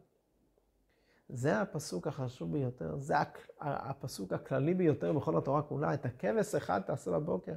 זה 1.29 1.61
הפסוק 1.61 2.07
החשוב 2.07 2.53
ביותר, 2.53 2.99
זה 2.99 3.15
הפסוק 3.61 4.33
הכללי 4.33 4.75
ביותר 4.75 5.13
בכל 5.13 5.39
התורה 5.39 5.63
כולה, 5.63 5.95
את 5.95 6.07
הכבש 6.07 6.55
אחד 6.55 6.81
תעשה 6.81 7.11
בבוקר. 7.11 7.55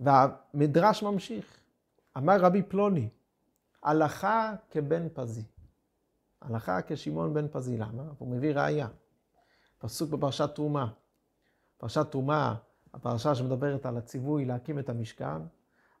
והמדרש 0.00 1.02
ממשיך, 1.02 1.60
אמר 2.16 2.36
רבי 2.40 2.62
פלוני, 2.62 3.08
הלכה 3.82 4.54
כבן 4.70 5.08
פזי. 5.14 5.42
הלכה 6.40 6.78
כשמעון 6.86 7.34
בן 7.34 7.48
פזי, 7.48 7.78
למה? 7.78 8.02
הוא 8.18 8.28
מביא 8.28 8.54
ראייה. 8.54 8.88
פסוק 9.78 10.10
בפרשת 10.10 10.50
תרומה. 10.54 10.92
פרשת 11.84 12.10
תרומה, 12.10 12.54
הפרשה 12.94 13.34
שמדברת 13.34 13.86
על 13.86 13.96
הציווי 13.96 14.44
להקים 14.44 14.78
את 14.78 14.88
המשכן, 14.88 15.42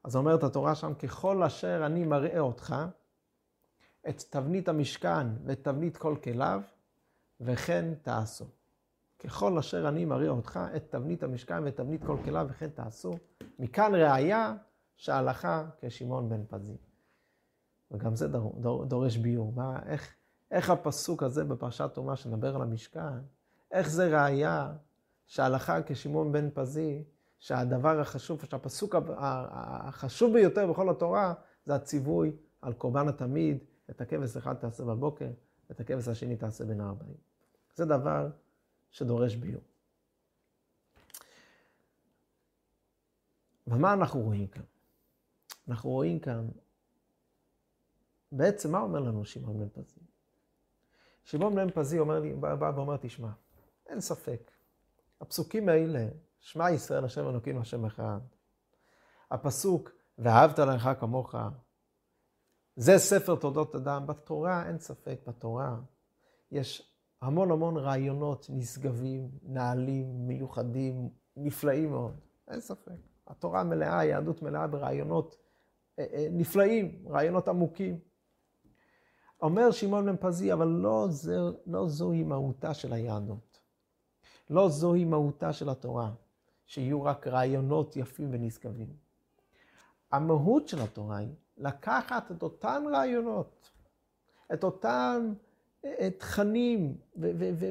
אז 0.04 0.16
אומרת 0.16 0.42
התורה 0.42 0.74
שם, 0.74 0.94
ככל 0.94 1.42
אשר 1.42 1.82
אני 1.86 2.04
מראה 2.04 2.38
אותך, 2.38 2.74
את 4.08 4.24
תבנית 4.30 4.68
המשכן 4.68 5.26
ואת 5.44 5.64
תבנית 5.64 5.96
כל 5.96 6.16
כליו, 6.22 6.62
וכן 7.40 7.94
תעשו. 8.02 8.44
ככל 9.18 9.58
אשר 9.58 9.88
אני 9.88 10.04
מראה 10.04 10.28
אותך 10.28 10.60
את 10.76 10.90
תבנית 10.90 11.22
המשכן 11.22 11.64
ואת 11.64 11.76
תבנית 11.76 12.04
כל 12.04 12.16
כליו, 12.24 12.46
וכן 12.50 12.68
תעשו. 12.68 13.18
מכאן 13.58 13.94
ראיה 13.94 14.54
שההלכה 14.96 15.64
כשמעון 15.80 16.28
בן 16.28 16.44
פזי. 16.48 16.76
וגם 17.90 18.16
זה 18.16 18.28
דור, 18.28 18.56
דור, 18.60 18.84
דורש 18.84 19.16
ביור. 19.16 19.52
מה, 19.52 19.78
איך, 19.86 20.14
איך 20.50 20.70
הפסוק 20.70 21.22
הזה 21.22 21.44
בפרשת 21.44 21.90
תרומה 21.94 22.16
שמדבר 22.16 22.56
על 22.56 22.62
המשכן, 22.62 23.18
איך 23.70 23.88
זה 23.88 24.22
ראיה 24.22 24.72
שההלכה 25.26 25.82
כשמעון 25.86 26.32
בן 26.32 26.50
פזי, 26.54 27.04
שהדבר 27.38 28.00
החשוב, 28.00 28.44
שהפסוק 28.44 28.94
החשוב 29.16 30.32
ביותר 30.32 30.72
בכל 30.72 30.90
התורה, 30.90 31.34
זה 31.64 31.74
הציווי 31.74 32.36
על 32.60 32.72
קורבן 32.72 33.08
התמיד, 33.08 33.64
את 33.90 34.00
הכבש 34.00 34.36
אחד 34.36 34.54
תעשה 34.54 34.84
בבוקר, 34.84 35.30
ואת 35.68 35.80
הכבש 35.80 36.08
השני 36.08 36.36
תעשה 36.36 36.64
בין 36.64 36.80
הארבעים. 36.80 37.16
זה 37.74 37.84
דבר 37.84 38.28
שדורש 38.90 39.34
ביור. 39.34 39.62
ומה 43.66 43.92
אנחנו 43.92 44.20
רואים 44.20 44.46
כאן? 44.46 44.62
אנחנו 45.68 45.90
רואים 45.90 46.18
כאן, 46.18 46.48
בעצם 48.32 48.72
מה 48.72 48.80
אומר 48.80 49.00
לנו 49.00 49.24
שמעון 49.24 49.58
בן 49.58 49.68
פזי? 49.68 50.00
שמעון 51.24 51.54
בן 51.54 51.70
פזי 51.70 51.98
אומר 51.98 52.20
לי, 52.20 52.34
בא 52.34 52.72
ואומר, 52.74 52.96
תשמע, 52.96 53.30
אין 53.86 54.00
ספק, 54.00 54.50
הפסוקים 55.24 55.68
האלה, 55.68 56.08
שמע 56.40 56.70
ישראל 56.70 57.04
השם 57.04 57.28
אלוקים 57.28 57.58
השם 57.58 57.84
אחד, 57.84 58.18
הפסוק, 59.30 59.90
ואהבת 60.18 60.58
לך 60.58 60.90
כמוך, 61.00 61.34
זה 62.76 62.98
ספר 62.98 63.36
תולדות 63.36 63.74
אדם. 63.74 64.06
בתורה 64.06 64.66
אין 64.66 64.78
ספק, 64.78 65.20
בתורה 65.26 65.76
יש 66.50 66.94
המון 67.22 67.50
המון 67.50 67.76
רעיונות 67.76 68.46
נשגבים, 68.50 69.30
נעלים, 69.42 70.26
מיוחדים, 70.26 71.08
נפלאים 71.36 71.90
מאוד. 71.90 72.20
אין 72.48 72.60
ספק. 72.60 72.92
התורה 73.26 73.64
מלאה, 73.64 73.98
היהדות 73.98 74.42
מלאה 74.42 74.66
ברעיונות 74.66 75.36
אה, 75.98 76.04
אה, 76.12 76.26
נפלאים, 76.30 77.04
רעיונות 77.08 77.48
עמוקים. 77.48 77.98
אומר 79.42 79.70
שמעון 79.70 80.06
בן 80.06 80.16
פזי, 80.16 80.52
אבל 80.52 80.66
לא, 80.66 81.06
זה, 81.10 81.36
לא 81.66 81.88
זוהי 81.88 82.22
מהותה 82.22 82.74
של 82.74 82.92
היהדות. 82.92 83.53
לא 84.50 84.68
זוהי 84.68 85.04
מהותה 85.04 85.52
של 85.52 85.68
התורה, 85.68 86.10
שיהיו 86.66 87.04
רק 87.04 87.26
רעיונות 87.26 87.96
יפים 87.96 88.28
ונשגבים. 88.32 88.88
המהות 90.12 90.68
של 90.68 90.80
התורה 90.80 91.16
היא 91.16 91.28
לקחת 91.58 92.30
את 92.30 92.42
אותן 92.42 92.82
רעיונות, 92.92 93.70
את 94.54 94.64
אותם 94.64 95.32
אה, 95.84 96.08
תכנים 96.18 96.96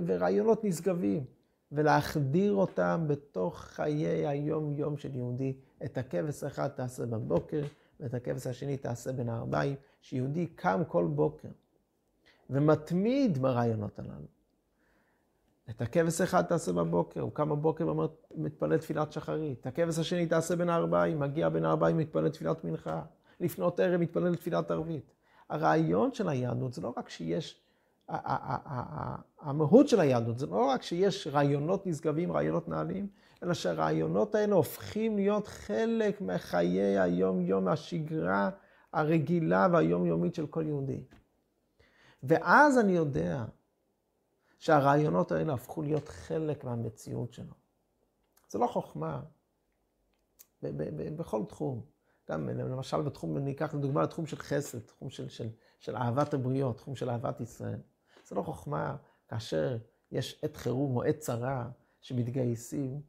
ורעיונות 0.05 0.63
נשגבים, 0.63 1.25
ולהחדיר 1.71 2.53
אותם 2.53 3.05
בתוך 3.07 3.59
חיי 3.59 4.27
היום-יום 4.27 4.97
של 4.97 5.15
יהודי. 5.15 5.53
את 5.85 5.97
הכבש 5.97 6.43
אחד 6.43 6.67
תעשה 6.67 7.05
בבוקר, 7.05 7.63
ואת 7.99 8.13
הכבש 8.13 8.47
השני 8.47 8.77
תעשה 8.77 9.11
בין 9.11 9.29
הארבעים, 9.29 9.75
שיהודי 10.01 10.47
קם 10.47 10.81
כל 10.87 11.05
בוקר 11.05 11.47
ומתמיד 12.49 13.37
ברעיונות 13.37 13.99
הללו. 13.99 14.27
את 15.69 15.81
הכבש 15.81 16.21
אחד 16.21 16.41
תעשה 16.41 16.71
בבוקר, 16.71 17.21
הוא 17.21 17.31
קם 17.33 17.49
בבוקר 17.49 17.87
ואומר, 17.87 18.07
מתפלל 18.35 18.77
תפילת 18.77 19.11
שחרית. 19.11 19.59
את 19.59 19.65
הכבש 19.65 19.99
השני 19.99 20.25
תעשה 20.25 20.55
בין 20.55 20.69
הארבעים, 20.69 21.19
מגיע 21.19 21.49
בין 21.49 21.65
הארבעים, 21.65 21.97
מתפלל 21.97 22.29
תפילת 22.29 22.63
מנחה. 22.63 23.01
לפנות 23.39 23.79
ערב 23.79 24.01
מתפלל 24.01 24.35
תפילת 24.35 24.71
ערבית. 24.71 25.13
הרעיון 25.49 26.13
של 26.13 26.29
היהדות 26.29 26.73
זה 26.73 26.81
לא 26.81 26.93
רק 26.97 27.09
שיש, 27.09 27.61
המהות 29.41 29.87
של 29.87 29.99
היהדות 29.99 30.39
זה 30.39 30.47
לא 30.47 30.65
רק 30.65 30.83
שיש 30.83 31.27
רעיונות 31.27 31.87
נשגבים, 31.87 32.31
רעיונות 32.31 32.67
נעלים, 32.67 33.07
אלא 33.43 33.53
שהרעיונות 33.53 34.35
האלה 34.35 34.55
הופכים 34.55 35.15
להיות 35.15 35.47
חלק 35.47 36.21
מחיי 36.21 36.99
היום-יום, 36.99 37.67
השגרה 37.67 38.49
הרגילה 38.93 39.67
והיומיומית 39.71 40.35
של 40.35 40.47
כל 40.47 40.63
יהודי. 40.67 41.03
ואז 42.23 42.79
אני 42.79 42.91
יודע 42.91 43.43
שהרעיונות 44.63 45.31
האלה 45.31 45.53
הפכו 45.53 45.81
להיות 45.81 46.09
חלק 46.09 46.63
מהמציאות 46.63 47.33
שלו. 47.33 47.53
זה 48.49 48.59
לא 48.59 48.67
חוכמה 48.67 49.21
בכל 51.17 51.45
תחום. 51.49 51.81
גם 52.31 52.49
למשל 52.49 53.01
בתחום, 53.01 53.37
ניקח 53.37 53.73
לדוגמה 53.73 54.03
לתחום 54.03 54.25
של 54.25 54.37
חסד, 54.37 54.79
תחום 54.79 55.09
של, 55.09 55.29
של, 55.29 55.49
של 55.79 55.95
אהבת 55.95 56.33
הבריות, 56.33 56.77
תחום 56.77 56.95
של 56.95 57.09
אהבת 57.09 57.41
ישראל. 57.41 57.79
זה 58.25 58.35
לא 58.35 58.41
חוכמה 58.41 58.95
כאשר 59.27 59.77
יש 60.11 60.39
עת 60.43 60.57
חירום 60.57 60.95
או 60.95 61.03
עת 61.03 61.17
צרה 61.17 61.69
שמתגייסים 62.01 63.01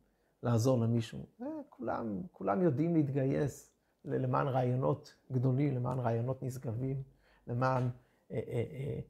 לעזור 0.42 0.80
למישהו. 0.80 1.26
כולם, 1.68 2.23
כולם 2.32 2.62
יודעים 2.62 2.94
להתגייס 2.94 3.73
למען 4.04 4.49
רעיונות 4.49 5.14
גדולים, 5.32 5.75
למען 5.76 5.99
רעיונות 5.99 6.42
נשגבים, 6.42 7.02
למען 7.46 7.82
אה, 8.30 8.37
אה, 8.37 8.42
אה, 8.46 8.64
אה, 8.73 9.00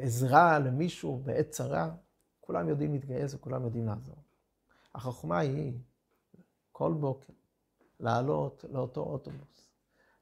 עזרה 0.00 0.58
למישהו 0.58 1.16
בעת 1.24 1.50
צרה. 1.50 1.94
כולם 2.40 2.68
יודעים 2.68 2.92
להתגייס 2.92 3.34
וכולם 3.34 3.64
יודעים 3.64 3.86
לעזור. 3.86 4.16
החוכמה 4.94 5.38
היא 5.38 5.72
כל 6.72 6.92
בוקר 6.92 7.32
לעלות 8.00 8.64
לאותו 8.70 9.00
אוטובוס 9.00 9.70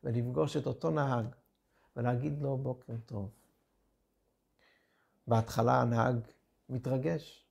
ולפגוש 0.04 0.56
את 0.56 0.66
אותו 0.66 0.90
נהג 0.90 1.26
ולהגיד 1.96 2.42
לו 2.42 2.56
בוקר 2.56 2.92
טוב. 3.06 3.30
בהתחלה 5.26 5.80
הנהג 5.80 6.16
מתרגש, 6.68 7.46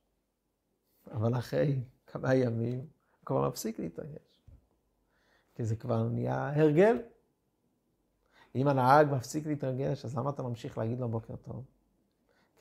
אבל 1.10 1.38
אחרי 1.38 1.80
כמה 2.06 2.34
ימים 2.34 2.86
כבר 3.24 3.48
מפסיק 3.48 3.78
להתרגש. 3.78 4.42
כי 5.54 5.64
זה 5.64 5.76
כבר 5.76 6.08
נהיה 6.08 6.52
הרגל. 6.56 7.02
אם 8.54 8.68
הנהג 8.68 9.06
מפסיק 9.10 9.46
להתרגש, 9.46 10.04
אז 10.04 10.16
למה 10.16 10.30
אתה 10.30 10.42
ממשיך 10.42 10.78
להגיד 10.78 11.00
לו 11.00 11.08
בוקר 11.08 11.36
טוב? 11.36 11.64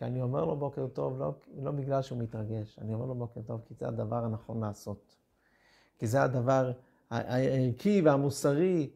כי 0.01 0.05
אני 0.05 0.21
אומר 0.21 0.45
לו 0.45 0.55
בוקר 0.55 0.87
טוב 0.87 1.19
לא, 1.19 1.33
לא 1.57 1.71
בגלל 1.71 2.01
שהוא 2.01 2.19
מתרגש, 2.19 2.79
אני 2.79 2.93
אומר 2.93 3.05
לו 3.05 3.15
בוקר 3.15 3.41
טוב 3.41 3.61
כי 3.67 3.73
זה 3.73 3.87
הדבר 3.87 4.15
הנכון 4.25 4.61
לעשות. 4.61 5.15
כי 5.99 6.07
זה 6.07 6.23
הדבר 6.23 6.71
הערכי 7.09 8.01
והמוסרי 8.05 8.89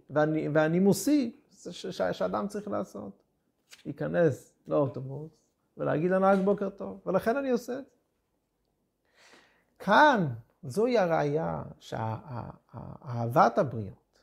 והנימוסי 0.54 1.36
שאדם 2.12 2.48
צריך 2.48 2.68
לעשות. 2.68 3.24
להיכנס 3.86 4.54
לאוטובוס 4.68 5.32
ולהגיד 5.78 6.12
לנהג 6.12 6.40
בוקר 6.46 6.70
טוב, 6.70 7.02
ולכן 7.06 7.38
אני 7.38 7.50
עושה 7.50 7.80
את 7.80 7.86
זה. 7.86 7.92
כאן, 9.80 10.28
זוהי 10.64 10.98
הראייה 10.98 11.64
שאהבת 11.80 13.58
הבריות, 13.58 14.20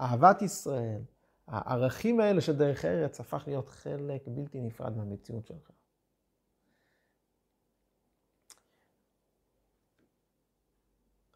אהבת 0.00 0.42
ישראל, 0.42 1.00
הערכים 1.46 2.20
האלה 2.20 2.40
של 2.40 2.56
דרך 2.56 2.84
ארץ 2.84 3.20
הפך 3.20 3.44
להיות 3.46 3.68
חלק 3.68 4.22
בלתי 4.26 4.60
נפרד 4.60 4.96
מהמציאות 4.96 5.46
שלך. 5.46 5.70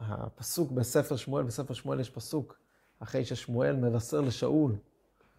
הפסוק 0.01 0.71
בספר 0.71 1.17
שמואל, 1.17 1.45
בספר 1.45 1.75
שמואל 1.75 2.01
יש 2.01 2.11
פסוק, 2.11 2.59
אחרי 2.99 3.25
ששמואל 3.25 3.77
מבשר 3.77 4.21
לשאול, 4.21 4.77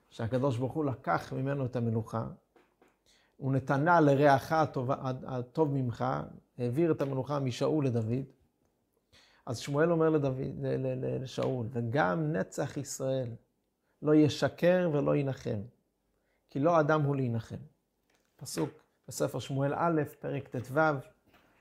שהקדוש 0.09 0.57
ברוך 0.57 0.73
הוא 0.73 0.85
לקח 0.85 1.33
ממנו 1.33 1.65
את 1.65 1.75
המנוחה, 1.75 2.27
הוא 3.37 3.53
נתנה 3.53 4.01
לרעך 4.01 4.51
הטוב, 5.27 5.73
ממך, 5.73 6.05
העביר 6.57 6.91
את 6.91 7.01
המנוחה 7.01 7.39
משאול 7.39 7.85
לדוד. 7.85 8.25
אז 9.45 9.57
שמואל 9.57 9.91
אומר 9.91 10.09
לדוד, 10.09 10.37
לשאול, 11.21 11.67
וגם 11.71 12.31
נצח 12.33 12.77
ישראל 12.77 13.29
לא 14.01 14.15
ישקר 14.15 14.89
ולא 14.93 15.15
ינחם, 15.15 15.61
כי 16.49 16.59
לא 16.59 16.79
אדם 16.79 17.01
הוא 17.01 17.15
להנחם. 17.15 17.55
פסוק 18.35 18.69
בספר 19.07 19.39
שמואל 19.39 19.73
א', 19.75 20.01
פרק 20.19 20.47
ט"ו, 20.47 20.79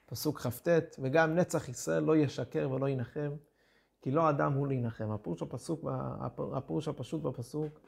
פסוק 0.06 0.40
כ"ט, 0.40 0.68
וגם 0.98 1.34
נצח 1.34 1.68
ישראל 1.68 2.02
לא 2.02 2.16
ישקר 2.16 2.70
ולא 2.70 2.88
ינחם, 2.88 3.30
כי 4.02 4.10
לא 4.10 4.30
אדם 4.30 4.52
הוא 4.52 4.68
להנחם. 4.68 5.10
הפירוש 5.10 5.42
הפסוק, 5.42 5.84
הפירוש 6.54 6.88
הפשוט 6.88 7.22
בפסוק, 7.22 7.80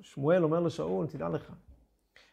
שמואל 0.00 0.44
אומר 0.44 0.60
לשאול, 0.60 1.06
תדע 1.06 1.28
לך, 1.28 1.52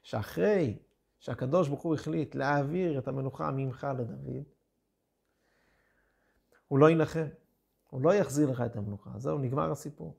שאחרי 0.04 0.78
שהקדוש 1.20 1.68
ברוך 1.68 1.82
הוא 1.82 1.96
החליט 1.96 2.36
להעביר 2.36 3.00
את 3.00 3.08
המנוחה 3.08 3.52
ממך 3.52 3.88
לדוד, 4.00 4.44
הוא 6.68 6.80
לא 6.80 6.90
ינחם, 6.90 7.28
הוא 7.90 8.02
לא 8.02 8.14
יחזיר 8.14 8.50
לך 8.50 8.62
את 8.62 8.76
המנוחה, 8.76 9.10
זהו, 9.18 9.38
נגמר 9.38 9.72
הסיפור. 9.72 10.18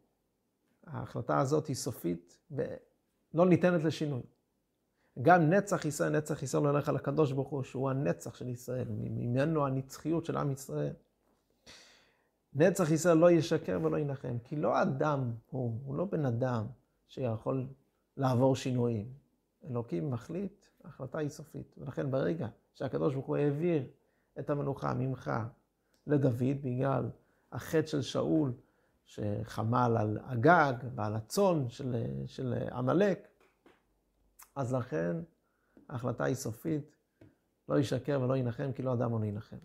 ההחלטה 0.90 1.38
הזאת 1.40 1.66
היא 1.66 1.76
סופית 1.76 2.38
ולא 2.50 3.46
ניתנת 3.46 3.84
לשינוי. 3.84 4.22
גם 5.22 5.50
נצח 5.50 5.84
ישראל, 5.84 6.16
נצח 6.16 6.42
ישראל 6.42 6.66
הולך 6.66 6.88
על 6.88 6.96
הקדוש 6.96 7.32
ברוך 7.32 7.48
הוא, 7.48 7.62
שהוא 7.62 7.90
הנצח 7.90 8.34
של 8.34 8.48
ישראל, 8.48 8.88
ממנו 8.88 9.66
הנצחיות 9.66 10.24
של 10.24 10.36
עם 10.36 10.50
ישראל. 10.50 10.92
נצח 12.54 12.90
ישראל 12.90 13.16
לא 13.16 13.30
ישקר 13.30 13.78
ולא 13.82 13.98
ינחם, 13.98 14.38
כי 14.44 14.56
לא 14.56 14.82
אדם 14.82 15.32
הוא, 15.50 15.80
הוא 15.84 15.94
לא 15.94 16.04
בן 16.04 16.26
אדם 16.26 16.66
שיכול 17.08 17.66
לעבור 18.16 18.56
שינויים. 18.56 19.12
אלוקים 19.70 20.10
מחליט, 20.10 20.66
ההחלטה 20.84 21.18
היא 21.18 21.28
סופית. 21.28 21.74
ולכן 21.78 22.10
ברגע 22.10 22.48
שהקדוש 22.74 23.14
ברוך 23.14 23.26
הוא 23.26 23.36
העביר 23.36 23.82
את 24.38 24.50
המנוחה 24.50 24.94
ממך 24.94 25.30
לדוד 26.06 26.62
בגלל 26.62 27.10
החטא 27.52 27.86
של 27.86 28.02
שאול, 28.02 28.52
שחמל 29.08 29.96
על 30.00 30.18
הגג 30.24 30.72
ועל 30.94 31.14
הצאן 31.14 31.68
של 32.26 32.54
עמלק, 32.72 33.28
אז 34.54 34.74
לכן 34.74 35.16
ההחלטה 35.88 36.24
היא 36.24 36.34
סופית, 36.34 36.96
לא 37.68 37.78
ישקר 37.78 38.20
ולא 38.22 38.36
ינחם, 38.36 38.72
כי 38.72 38.82
לא 38.82 38.94
אדם 38.94 39.12
או 39.12 39.18
להנחם. 39.18 39.56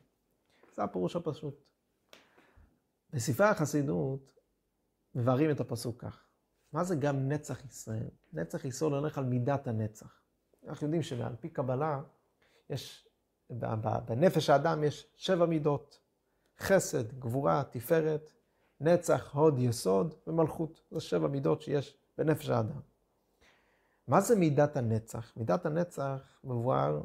זה 0.76 0.84
הפירוש 0.84 1.15
הפשוט. 1.15 1.63
בספרי 3.13 3.48
החסידות 3.48 4.34
מבארים 5.15 5.52
את 5.52 5.60
הפסוק 5.60 6.02
כך. 6.02 6.26
מה 6.74 6.84
זה 6.84 6.96
גם 6.96 7.30
נצח 7.30 7.65
ישראל? 7.65 8.10
נצח 8.34 8.65
ישראל 8.65 8.91
הולך 8.91 9.17
על 9.17 9.24
מידת 9.24 9.67
הנצח. 9.67 10.22
אנחנו 10.67 10.88
יודעים 10.88 11.04
שעל 11.04 11.36
פי 11.36 11.50
קבלה, 11.50 12.02
יש, 12.70 13.08
בנפש 14.06 14.50
האדם 14.50 14.84
יש 14.84 15.08
שבע 15.15 15.46
מידות. 15.46 16.00
חסד, 16.60 17.20
גבורה, 17.20 17.63
תפארת, 17.70 18.32
נצח, 18.84 19.36
הוד, 19.36 19.60
יסוד 19.60 20.15
ומלכות. 20.28 20.82
זה 20.91 21.00
שבע 21.00 21.28
מידות 21.28 21.62
שיש 21.62 21.98
בנפש 22.17 22.50
האדם. 22.50 22.80
מה 24.08 24.22
זה 24.22 24.36
מידת 24.36 24.78
הנצח? 24.78 25.34
מידת 25.38 25.65
הנצח 25.65 26.39
מבואר 26.43 27.02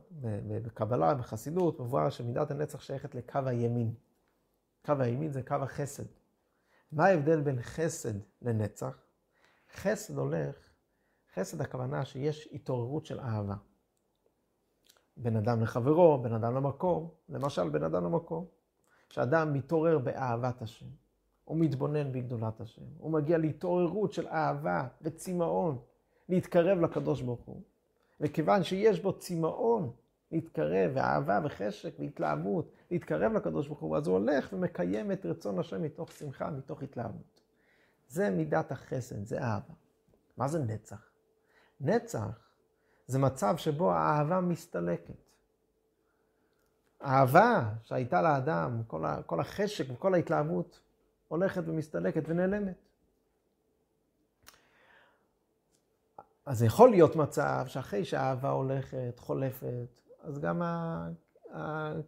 בקבלה, 0.65 1.15
בחסידות, 1.15 1.81
מבואר 1.81 2.11
שמידת 2.11 2.51
הנצח 2.51 2.81
שייכת 2.81 3.15
לקו 3.15 3.39
הימין. 3.47 3.95
קו 4.87 4.93
הימין 4.99 5.33
זה 5.33 5.43
קו 5.43 5.55
החסד. 5.55 6.05
מה 6.93 7.07
ההבדל 7.07 7.41
בין 7.41 7.63
חסד 7.63 8.15
לנצח? 8.43 8.99
חסד 9.75 10.19
הולך, 10.19 10.57
חסד 11.35 11.61
הכוונה 11.61 12.05
שיש 12.05 12.49
התעוררות 12.53 13.07
של 13.07 13.21
אהבה. 13.21 13.57
בין 15.17 15.37
אדם 15.37 15.63
לחברו, 15.63 16.19
בין 16.23 16.33
אדם 16.33 16.55
למקום, 16.55 17.11
למשל 17.29 17.69
בין 17.69 17.83
אדם 17.83 18.05
למקום. 18.05 18.47
שאדם 19.11 19.53
מתעורר 19.53 19.99
באהבת 19.99 20.63
השם, 20.63 20.87
הוא 21.49 21.57
מתבונן 21.57 22.13
בגדולת 22.13 22.61
השם, 22.61 22.83
הוא 22.99 23.13
מגיע 23.13 23.39
להתעוררות 23.39 24.13
של 24.13 24.29
אהבה 24.29 24.89
וצמאון 25.03 25.79
להתקרב 26.29 26.81
לקדוש 26.81 27.23
ברוך 27.23 27.41
הוא. 27.41 27.63
וכיוון 28.21 28.63
שיש 28.65 29.01
בו 29.01 29.19
צמאון 29.19 29.93
להתקרב, 30.33 30.91
ואהבה 30.95 31.41
וחשק 31.45 31.95
והתלהבות 31.99 32.73
להתקרב 32.91 33.33
לקדוש 33.33 33.67
ברוך 33.67 33.81
הוא, 33.81 33.97
אז 33.97 34.07
הוא 34.07 34.19
הולך 34.19 34.53
ומקיים 34.53 35.13
את 35.13 35.27
רצון 35.27 35.59
השם 35.59 35.83
מתוך 35.83 36.13
שמחה, 36.13 36.51
מתוך 36.51 36.83
התלהבות. 36.83 37.41
זה 38.09 38.31
מידת 38.31 38.73
החסד, 38.73 39.25
זה 39.25 39.43
אהבה. 39.43 39.75
מה 40.37 40.49
זה 40.49 40.59
נצח? 40.59 41.11
נצח 41.81 42.49
זה 43.07 43.19
מצב 43.19 43.57
שבו 43.57 43.93
האהבה 43.93 44.41
מסתלקת. 44.41 45.15
האהבה 47.01 47.69
שהייתה 47.83 48.23
לאדם, 48.23 48.83
כל, 48.87 49.05
כל 49.27 49.41
החשק 49.41 49.85
וכל 49.93 50.15
ההתלהבות, 50.15 50.81
הולכת 51.29 51.63
ומסתלקת 51.67 52.23
ונעלמת. 52.27 52.89
אז 56.47 56.63
יכול 56.63 56.91
להיות 56.91 57.17
מצב 57.17 57.65
שאחרי 57.67 58.05
שהאהבה 58.05 58.51
הולכת, 58.51 59.15
חולפת, 59.19 60.01
אז 60.21 60.39
גם 60.39 60.63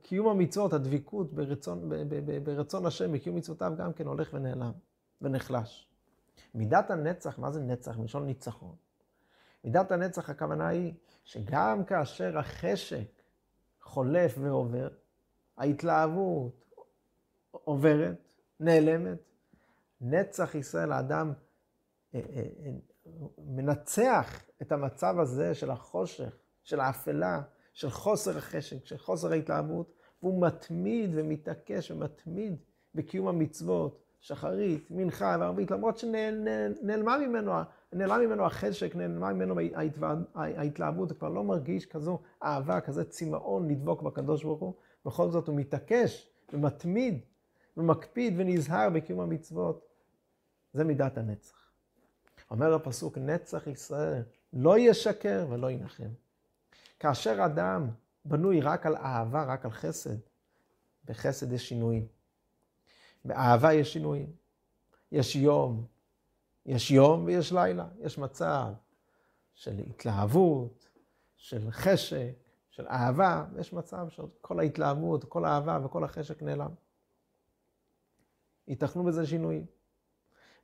קיום 0.03 0.29
המצוות, 0.29 0.73
הדביקות 0.73 1.33
ברצון, 1.33 1.91
ברצון 2.45 2.87
השם, 2.87 3.13
בקיום 3.13 3.37
מצוותיו 3.37 3.73
גם 3.77 3.93
כן 3.93 4.07
הולך 4.07 4.31
ונעלם 4.33 4.73
ונחלש. 5.23 5.89
מידת 6.55 6.91
הנצח, 6.91 7.39
מה 7.39 7.51
זה 7.51 7.61
נצח? 7.61 7.99
מלשון 7.99 8.27
ניצחון. 8.27 8.75
מידת 9.65 9.93
הנצח 9.93 10.31
הכוונה 10.31 10.69
היא 10.69 10.95
שגם 11.25 11.85
כאשר 11.85 12.39
החשק 12.39 13.23
חולף 13.81 14.35
ועובר, 14.39 14.89
ההתלהבות 15.57 16.75
עוברת, 17.51 18.30
נעלמת, 18.61 19.19
נצח 20.01 20.55
ישראל, 20.55 20.93
האדם 20.93 21.33
אה, 22.15 22.21
אה, 22.33 22.43
אה, 22.65 22.71
מנצח 23.39 24.43
את 24.63 24.73
המצב 24.73 25.19
הזה 25.19 25.55
של 25.55 25.71
החושך, 25.71 26.37
של 26.63 26.81
האפלה, 26.81 27.43
של 27.73 27.91
חוסר 27.91 28.39
החשק, 28.39 28.87
של 28.87 28.99
חוסר 28.99 29.33
ההתלהבות, 29.33 29.93
והוא 30.23 30.47
מתמיד 30.47 31.11
ומתעקש 31.15 31.91
ומתמיד 31.91 32.57
בקיום 32.95 33.29
המצוות, 33.29 34.01
שחרית, 34.21 34.91
מנחה 34.91 35.37
וערבית, 35.41 35.71
למרות 35.71 35.99
שנעלמה 35.99 37.19
ממנו, 37.19 37.53
נעלמה 37.93 38.19
ממנו 38.19 38.47
החשק, 38.47 38.97
נעלמה 38.97 39.33
ממנו 39.33 39.55
ההתלהבות, 40.35 41.11
הוא 41.11 41.19
כבר 41.19 41.29
לא 41.29 41.45
מרגיש 41.45 41.87
כזו 41.87 42.19
אהבה, 42.43 42.81
כזה 42.81 43.05
צמאון 43.05 43.71
לדבוק 43.71 44.03
בקדוש 44.03 44.45
ברוך 44.45 44.61
הוא, 44.61 44.75
בכל 45.05 45.31
זאת 45.31 45.49
הוא 45.49 45.57
מתעקש 45.57 46.31
ומתמיד 46.53 47.21
ומקפיד 47.77 48.35
ונזהר 48.37 48.91
בקיום 48.91 49.21
המצוות. 49.21 49.87
זה 50.73 50.85
מידת 50.85 51.19
הנצח. 51.19 51.71
אומר 52.51 52.75
הפסוק, 52.75 53.19
נצח 53.19 53.67
ישראל 53.67 54.23
לא 54.53 54.79
ישקר 54.79 55.47
ולא 55.51 55.71
ינחם. 55.71 56.09
כאשר 56.99 57.45
אדם 57.47 57.91
בנוי 58.25 58.61
רק 58.61 58.87
על 58.87 58.97
אהבה, 58.97 59.45
רק 59.45 59.65
על 59.65 59.71
חסד, 59.71 60.17
בחסד 61.05 61.53
יש 61.53 61.69
שינויים. 61.69 62.07
באהבה 63.25 63.73
יש 63.73 63.93
שינויים. 63.93 64.33
יש 65.13 65.37
יום, 65.37 65.87
יש 66.67 66.91
יום 66.91 67.25
ויש 67.25 67.53
לילה. 67.53 67.89
יש 68.01 68.19
מצב 68.19 68.73
של 69.55 69.79
התלהבות, 69.79 70.89
של 71.37 71.71
חשק, 71.71 72.33
של 72.71 72.87
אהבה, 72.87 73.45
ויש 73.53 73.73
מצב 73.73 74.09
שכל 74.09 74.59
ההתלהבות, 74.59 75.25
כל 75.25 75.45
האהבה 75.45 75.79
וכל 75.85 76.05
החשק 76.05 76.43
נעלם. 76.43 76.71
ייתכנו 78.71 79.05
בזה 79.05 79.27
שינויים. 79.27 79.67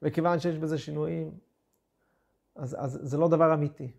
וכיוון 0.02 0.38
שיש 0.38 0.58
בזה 0.58 0.78
שינויים, 0.78 1.38
אז, 2.54 2.76
אז 2.78 2.98
זה 3.02 3.16
לא 3.16 3.28
דבר 3.28 3.54
אמיתי. 3.54 3.92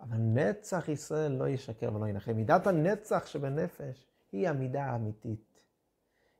אבל 0.00 0.16
נצח 0.16 0.88
ישראל 0.88 1.32
לא 1.32 1.48
ישקר 1.48 1.94
ולא 1.94 2.06
ינחם. 2.06 2.32
מידת 2.32 2.66
הנצח 2.66 3.26
שבנפש 3.26 4.06
היא 4.32 4.48
המידה 4.48 4.84
האמיתית. 4.84 5.64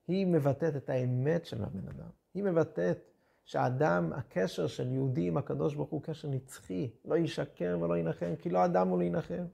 היא 0.08 0.26
מבטאת 0.26 0.76
את 0.76 0.90
האמת 0.90 1.46
של 1.46 1.64
הבן 1.64 1.88
אדם. 1.88 2.10
היא 2.34 2.44
מבטאת 2.44 2.98
שהאדם, 3.44 4.12
הקשר 4.12 4.66
של 4.66 4.92
יהודי 4.92 5.26
עם 5.26 5.36
הקדוש 5.36 5.74
ברוך 5.74 5.90
הוא 5.90 6.02
קשר 6.02 6.28
נצחי, 6.28 6.90
לא 7.04 7.16
ישקר 7.16 7.78
ולא 7.80 7.98
ינחם, 7.98 8.34
כי 8.38 8.50
לא 8.50 8.64
אדם 8.64 8.88
הוא 8.88 8.98
להנחם. 9.02 9.44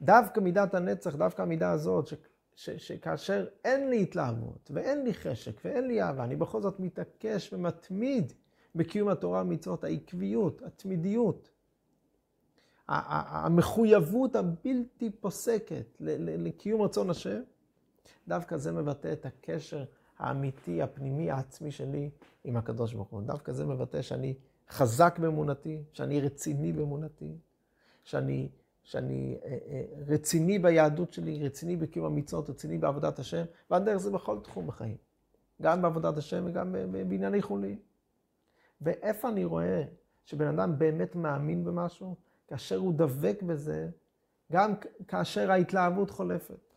דווקא 0.00 0.40
מידת 0.40 0.74
הנצח, 0.74 1.16
דווקא 1.16 1.42
המידה 1.42 1.70
הזאת, 1.70 2.12
ש, 2.58 2.70
שכאשר 2.70 3.46
אין 3.64 3.90
לי 3.90 4.02
התלהבות 4.02 4.70
ואין 4.74 5.04
לי 5.04 5.14
חשק 5.14 5.60
ואין 5.64 5.88
לי 5.88 6.02
אהבה, 6.02 6.24
אני 6.24 6.36
בכל 6.36 6.62
זאת 6.62 6.80
מתעקש 6.80 7.52
ומתמיד 7.52 8.32
בקיום 8.74 9.08
התורה 9.08 9.42
ומצוות, 9.42 9.84
העקביות, 9.84 10.62
התמידיות, 10.62 11.50
המחויבות 12.88 14.36
הבלתי 14.36 15.10
פוסקת 15.20 15.96
לקיום 16.00 16.82
רצון 16.82 17.10
השם, 17.10 17.40
דווקא 18.28 18.56
זה 18.56 18.72
מבטא 18.72 19.12
את 19.12 19.26
הקשר 19.26 19.84
האמיתי, 20.18 20.82
הפנימי, 20.82 21.30
העצמי 21.30 21.70
שלי 21.70 22.10
עם 22.44 22.56
הקדוש 22.56 22.94
ברוך 22.94 23.08
הוא. 23.08 23.22
דווקא 23.22 23.52
זה 23.52 23.66
מבטא 23.66 24.02
שאני 24.02 24.34
חזק 24.70 25.18
באמונתי, 25.18 25.82
שאני 25.92 26.20
רציני 26.20 26.72
באמונתי, 26.72 27.38
שאני, 28.04 28.48
שאני 28.88 29.38
אה, 29.44 29.58
אה, 29.70 29.84
רציני 30.06 30.58
ביהדות 30.58 31.12
שלי, 31.12 31.46
רציני 31.46 31.76
בקיום 31.76 32.06
המצוות, 32.06 32.50
רציני 32.50 32.78
בעבודת 32.78 33.18
השם, 33.18 33.44
ועד 33.70 33.84
דרך 33.84 33.96
זה 33.96 34.10
בכל 34.10 34.38
תחום 34.40 34.66
בחיים. 34.66 34.96
גם 35.62 35.82
בעבודת 35.82 36.16
השם 36.16 36.44
וגם 36.46 36.72
בענייני 36.90 37.42
חולין. 37.42 37.78
ואיפה 38.80 39.28
אני 39.28 39.44
רואה 39.44 39.82
שבן 40.24 40.46
אדם 40.46 40.78
באמת 40.78 41.14
מאמין 41.16 41.64
במשהו? 41.64 42.16
כאשר 42.48 42.76
הוא 42.76 42.94
דבק 42.94 43.42
בזה, 43.42 43.88
גם 44.52 44.74
כאשר 45.08 45.50
ההתלהבות 45.50 46.10
חולפת. 46.10 46.74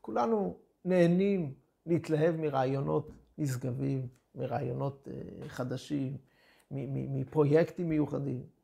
כולנו 0.00 0.56
נהנים 0.84 1.54
להתלהב 1.86 2.36
מרעיונות 2.36 3.10
נשגבים, 3.38 4.08
מרעיונות 4.34 5.08
אה, 5.10 5.48
חדשים, 5.48 6.16
מפרויקטים 6.70 7.88
מיוחדים. 7.88 8.57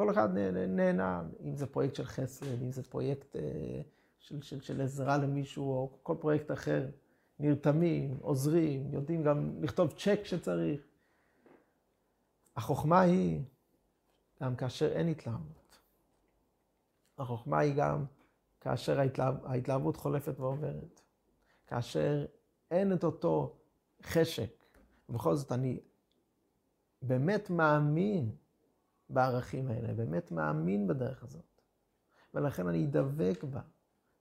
כל 0.00 0.10
אחד 0.10 0.34
נהנה, 0.34 1.22
אם 1.44 1.56
זה 1.56 1.66
פרויקט 1.66 1.94
של 1.94 2.04
חסד, 2.04 2.62
אם 2.62 2.72
זה 2.72 2.82
פרויקט 2.82 3.36
אה, 3.36 3.80
של, 4.18 4.42
של, 4.42 4.60
של 4.60 4.80
עזרה 4.80 5.18
למישהו, 5.18 5.72
או 5.72 5.98
כל 6.02 6.16
פרויקט 6.20 6.50
אחר. 6.50 6.86
נרתמים, 7.38 8.18
עוזרים, 8.20 8.92
יודעים 8.92 9.22
גם 9.22 9.62
לכתוב 9.62 9.92
צ'ק 9.92 10.20
שצריך. 10.24 10.80
החוכמה 12.56 13.00
היא 13.00 13.42
גם 14.42 14.56
כאשר 14.56 14.92
אין 14.92 15.08
התלהבות. 15.08 15.78
החוכמה 17.18 17.58
היא 17.58 17.74
גם 17.76 18.04
כאשר 18.60 19.00
ההתלהב, 19.00 19.34
ההתלהבות 19.44 19.96
חולפת 19.96 20.40
ועוברת. 20.40 21.00
כאשר 21.66 22.26
אין 22.70 22.92
את 22.92 23.04
אותו 23.04 23.56
חשק. 24.02 24.50
ובכל 25.08 25.34
זאת 25.34 25.52
אני 25.52 25.80
באמת 27.02 27.50
מאמין 27.50 28.30
בערכים 29.10 29.68
האלה, 29.68 29.94
באמת 29.94 30.32
מאמין 30.32 30.86
בדרך 30.86 31.22
הזאת. 31.22 31.42
ולכן 32.34 32.68
אני 32.68 32.84
אדבק 32.84 33.44
בה, 33.44 33.60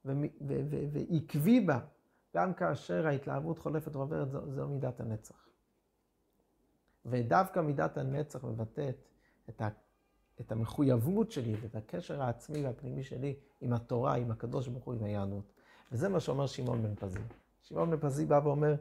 ועקבי 0.05 1.59
בה, 1.59 1.79
גם 2.35 2.53
כאשר 2.53 3.07
ההתלהבות 3.07 3.59
חולפת 3.59 3.95
ועוברת, 3.95 4.31
זו, 4.31 4.51
זו 4.51 4.67
מידת 4.67 4.99
הנצח. 4.99 5.47
ודווקא 7.05 7.59
מידת 7.59 7.97
הנצח 7.97 8.43
מבטאת 8.43 8.95
את, 9.49 9.61
ה, 9.61 9.69
את 10.39 10.51
המחויבות 10.51 11.31
שלי 11.31 11.55
ואת 11.61 11.75
הקשר 11.75 12.21
העצמי 12.21 12.65
והפנימי 12.65 13.03
שלי 13.03 13.35
עם 13.61 13.73
התורה, 13.73 14.15
עם 14.15 14.31
הקדוש 14.31 14.67
ברוך 14.67 14.83
הוא, 14.83 14.93
עם 14.93 15.03
היהדות. 15.03 15.51
וזה 15.91 16.09
מה 16.09 16.19
שאומר 16.19 16.47
שמעון 16.47 16.83
בן 16.83 16.95
פזי. 16.95 17.19
שמעון 17.63 17.91
בן 17.91 17.97
פזי 17.97 18.25
בא 18.25 18.41
ואומר, 18.43 18.75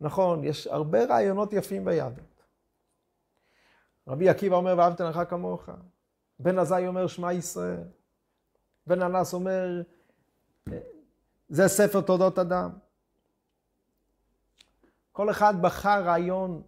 נכון, 0.00 0.44
יש 0.44 0.66
הרבה 0.66 1.04
רעיונות 1.04 1.52
יפים 1.52 1.84
ביהדות. 1.84 2.35
רבי 4.08 4.28
עקיבא 4.28 4.56
אומר, 4.56 4.74
ואהבת 4.78 5.00
לך 5.00 5.20
כמוך. 5.28 5.68
בן 6.38 6.58
עזאי 6.58 6.86
אומר, 6.86 7.06
שמע 7.06 7.32
ישראל. 7.32 7.82
בן 8.86 9.02
אנס 9.02 9.34
אומר, 9.34 9.82
זה 11.48 11.68
ספר 11.68 12.00
תולדות 12.00 12.38
אדם. 12.38 12.70
כל 15.12 15.30
אחד 15.30 15.62
בחר 15.62 16.04
רעיון, 16.04 16.62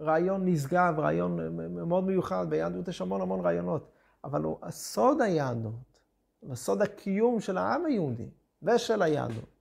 רעיון 0.00 0.48
נשגב, 0.48 0.94
רעיון 0.98 1.56
מאוד 1.74 2.04
מיוחד, 2.04 2.46
ביהדות 2.50 2.88
יש 2.88 3.00
המון 3.00 3.20
המון 3.20 3.40
רעיונות, 3.40 3.90
אבל 4.24 4.42
הוא 4.42 4.58
סוד 4.70 5.20
היהדות, 5.20 6.00
סוד 6.54 6.82
הקיום 6.82 7.40
של 7.40 7.58
העם 7.58 7.84
היהודי 7.86 8.28
ושל 8.62 9.02
היהדות. 9.02 9.60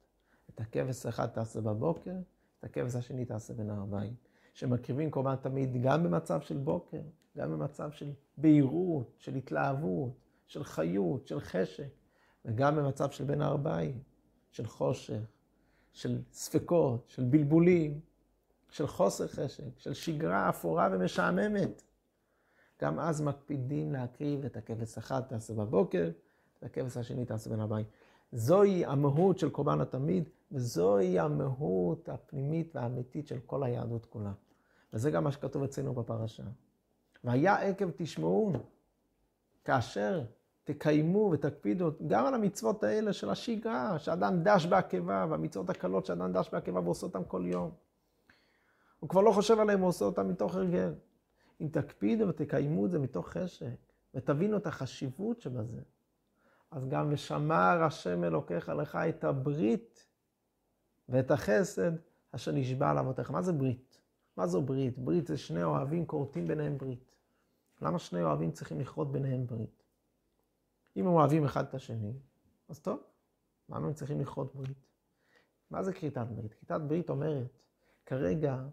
את 0.50 0.60
הכבש 0.60 1.06
האחד 1.06 1.26
תעשה 1.28 1.62
בבוקר, 1.62 2.14
את 2.60 2.64
הכבש 2.64 2.96
השני 2.96 3.26
תעשה 3.26 3.54
בין 3.54 3.70
הערביים. 3.70 4.14
שמקריבים 4.54 5.12
קורבן 5.12 5.36
תמיד 5.36 5.82
גם 5.84 6.04
במצב 6.04 6.42
של 6.42 6.58
בוקר, 6.58 7.02
גם 7.38 7.52
במצב 7.52 7.92
של 7.92 8.12
בהירות, 8.38 9.16
של 9.18 9.36
התלהבות, 9.36 10.12
של 10.46 10.64
חיות, 10.64 11.28
של 11.28 11.40
חשק, 11.40 11.90
וגם 12.46 12.76
במצב 12.76 13.12
של 13.12 13.24
בין 13.24 13.42
הערביים, 13.42 14.00
של 14.52 14.66
חושך, 14.66 15.20
של 15.92 16.22
ספקות, 16.32 17.04
של 17.08 17.24
בלבולים, 17.24 18.00
של 18.70 18.88
חוסר 18.88 19.28
חשק, 19.28 19.64
של 19.78 19.94
שגרה 19.94 20.50
אפורה 20.50 20.90
ומשעממת. 20.92 21.82
גם 22.82 23.00
אז 23.00 23.22
מקפידים 23.22 23.92
להקריב 23.92 24.46
את 24.46 24.58
הכבש 24.58 24.98
אחד 24.98 25.22
תעשה 25.22 25.54
בבוקר, 25.54 26.12
את 26.60 26.64
הכבש 26.64 26.98
השני 26.98 27.26
תעשה 27.26 27.50
בין 27.50 27.60
הבית. 27.60 27.88
זוהי 28.32 28.86
המהות 28.86 29.40
של 29.40 29.50
קורבן 29.50 29.82
התמיד, 29.82 30.30
וזוהי 30.52 31.20
המהות 31.20 32.10
הפנימית 32.10 32.76
והאמיתית 32.76 33.28
של 33.28 33.40
כל 33.46 33.64
היהדות 33.64 34.06
כולה. 34.06 34.32
וזה 34.94 35.12
גם 35.12 35.24
מה 35.24 35.32
שכתוב 35.32 35.64
אצלנו 35.64 35.94
בפרשה. 35.94 36.44
והיה 37.24 37.56
עקב 37.56 37.90
תשמעו, 37.96 38.52
כאשר 39.66 40.24
תקיימו 40.64 41.30
ותקפידו 41.34 41.92
גם 42.08 42.26
על 42.26 42.34
המצוות 42.34 42.84
האלה 42.84 43.14
של 43.14 43.30
השגרה, 43.30 44.00
שאדם 44.00 44.44
דש 44.44 44.66
בעקבה, 44.66 45.26
והמצוות 45.30 45.70
הקלות 45.70 46.06
שאדם 46.06 46.32
דש 46.34 46.50
בעקבה 46.50 46.80
ועושה 46.80 47.06
אותן 47.06 47.22
כל 47.28 47.44
יום. 47.46 47.72
הוא 49.00 49.10
כבר 49.10 49.22
לא 49.22 49.32
חושב 49.32 49.60
עליהם, 49.60 49.80
הוא 49.80 49.88
עושה 49.90 50.06
אותם 50.06 50.28
מתוך 50.28 50.56
הרגל. 50.56 50.94
אם 51.62 51.68
תקפידו 51.72 52.28
ותקיימו 52.28 52.86
את 52.86 52.92
זה 52.92 53.00
מתוך 53.00 53.30
חשק, 53.30 53.76
ותבינו 54.16 54.58
את 54.58 54.68
החשיבות 54.68 55.42
שבזה, 55.42 55.82
אז 56.72 56.88
גם 56.88 57.10
ושמר 57.12 57.84
השם 57.84 58.24
אלוקיך 58.24 58.70
לך 58.70 58.96
את 58.96 59.24
הברית 59.24 60.06
ואת 61.10 61.32
החסד 61.32 61.92
אשר 62.32 62.52
נשבע 62.52 62.90
על 62.90 62.98
אבותיך. 62.98 63.32
מה 63.32 63.42
זה 63.42 63.54
ברית? 63.54 63.98
מה 64.38 64.48
זו 64.48 64.62
ברית? 64.62 64.98
ברית 64.98 65.28
זה 65.28 65.38
שני 65.38 65.64
אוהבים 65.64 66.06
כורתים 66.06 66.48
ביניהם 66.48 66.78
ברית. 66.78 67.16
למה 67.82 68.00
שני 68.00 68.24
אוהבים 68.24 68.52
צריכים 68.52 68.80
לכרות 68.80 69.12
ביניהם 69.12 69.48
ברית? 69.48 69.84
אם 70.98 71.08
הם 71.08 71.14
אוהבים 71.14 71.46
אחד 71.46 71.64
את 71.64 71.74
השני, 71.74 72.14
אז 72.70 72.80
טוב, 72.80 73.04
למה 73.70 73.88
הם 73.88 73.94
צריכים 73.94 74.22
לכרות 74.22 74.56
ברית? 74.56 74.78
מה 75.72 75.84
זה 75.84 75.94
כריתת 75.94 76.28
ברית? 76.36 76.54
כריתת 76.54 76.82
ברית 76.88 77.10
אומרת, 77.10 77.60
כרגע 78.06 78.64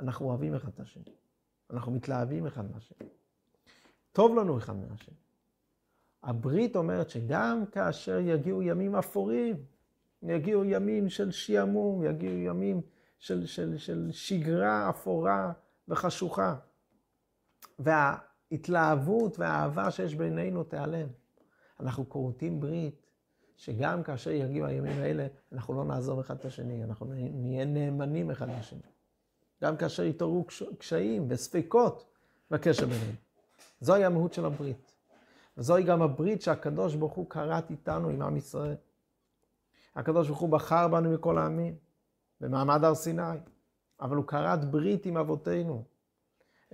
אנחנו 0.00 0.26
אוהבים 0.26 0.54
אחד 0.54 0.68
את 0.68 0.80
השני. 0.80 1.14
אנחנו 1.70 1.92
מתלהבים 1.92 2.46
אחד 2.46 2.70
מהשני. 2.70 3.08
טוב 4.12 4.36
לנו 4.36 4.58
אחד 4.58 4.76
מהשני. 4.76 5.23
הברית 6.24 6.76
אומרת 6.76 7.10
שגם 7.10 7.64
כאשר 7.72 8.18
יגיעו 8.18 8.62
ימים 8.62 8.96
אפורים, 8.96 9.56
יגיעו 10.22 10.64
ימים 10.64 11.08
של 11.08 11.30
שעמום, 11.30 12.04
יגיעו 12.04 12.38
ימים 12.38 12.80
של, 13.18 13.46
של, 13.46 13.78
של 13.78 14.08
שגרה 14.12 14.90
אפורה 14.90 15.52
וחשוכה, 15.88 16.56
וההתלהבות 17.78 19.38
והאהבה 19.38 19.90
שיש 19.90 20.14
בינינו 20.14 20.64
תיעלם. 20.64 21.06
אנחנו 21.80 22.08
כורתים 22.08 22.60
ברית, 22.60 23.06
שגם 23.56 24.02
כאשר 24.02 24.30
יגיעו 24.30 24.66
הימים 24.66 25.00
האלה, 25.00 25.26
אנחנו 25.52 25.74
לא 25.74 25.84
נעזוב 25.84 26.18
אחד 26.18 26.36
את 26.36 26.44
השני, 26.44 26.84
אנחנו 26.84 27.06
נהיה 27.32 27.64
נאמנים 27.64 28.30
אחד 28.30 28.48
לשני. 28.58 28.80
גם 29.62 29.76
כאשר 29.76 30.02
יתעוררו 30.02 30.44
קשיים 30.78 31.26
וספקות 31.28 32.04
בקשר 32.50 32.86
ביניהם. 32.86 33.14
זוהי 33.80 34.04
המהות 34.04 34.32
של 34.32 34.44
הברית. 34.44 34.93
וזוהי 35.56 35.84
גם 35.84 36.02
הברית 36.02 36.42
שהקדוש 36.42 36.94
ברוך 36.94 37.12
הוא 37.12 37.30
כרת 37.30 37.70
איתנו, 37.70 38.08
עם 38.08 38.22
עם 38.22 38.36
ישראל. 38.36 38.76
הקדוש 39.96 40.28
ברוך 40.28 40.40
הוא 40.40 40.48
בחר 40.50 40.88
בנו 40.88 41.10
מכל 41.10 41.38
העמים, 41.38 41.76
במעמד 42.40 42.84
הר 42.84 42.94
סיני, 42.94 43.22
אבל 44.00 44.16
הוא 44.16 44.24
כרת 44.24 44.64
ברית 44.64 45.06
עם 45.06 45.16
אבותינו. 45.16 45.84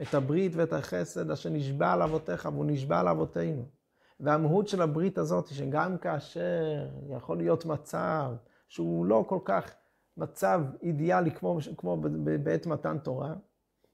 את 0.03 0.15
הברית 0.15 0.53
ואת 0.55 0.73
החסד 0.73 1.31
אשר 1.31 1.51
נשבע 1.51 1.93
על 1.93 2.03
אבותיך, 2.03 2.49
והוא 2.53 2.65
נשבע 2.65 3.01
על 3.01 3.09
אבותינו. 3.09 3.65
והמהות 4.21 4.69
של 4.69 4.83
הברית 4.83 5.19
הזאת 5.19 5.47
שגם 5.47 5.99
כאשר 5.99 6.89
יכול 7.09 7.37
להיות 7.37 7.65
מצב 7.65 8.33
שהוא 8.69 9.07
לא 9.07 9.25
כל 9.29 9.39
כך 9.45 9.75
מצב 10.17 10.61
אידיאלי 10.83 11.31
כמו, 11.31 11.59
כמו 11.77 12.03
בעת 12.43 12.67
מתן 12.67 12.99
תורה, 12.99 13.35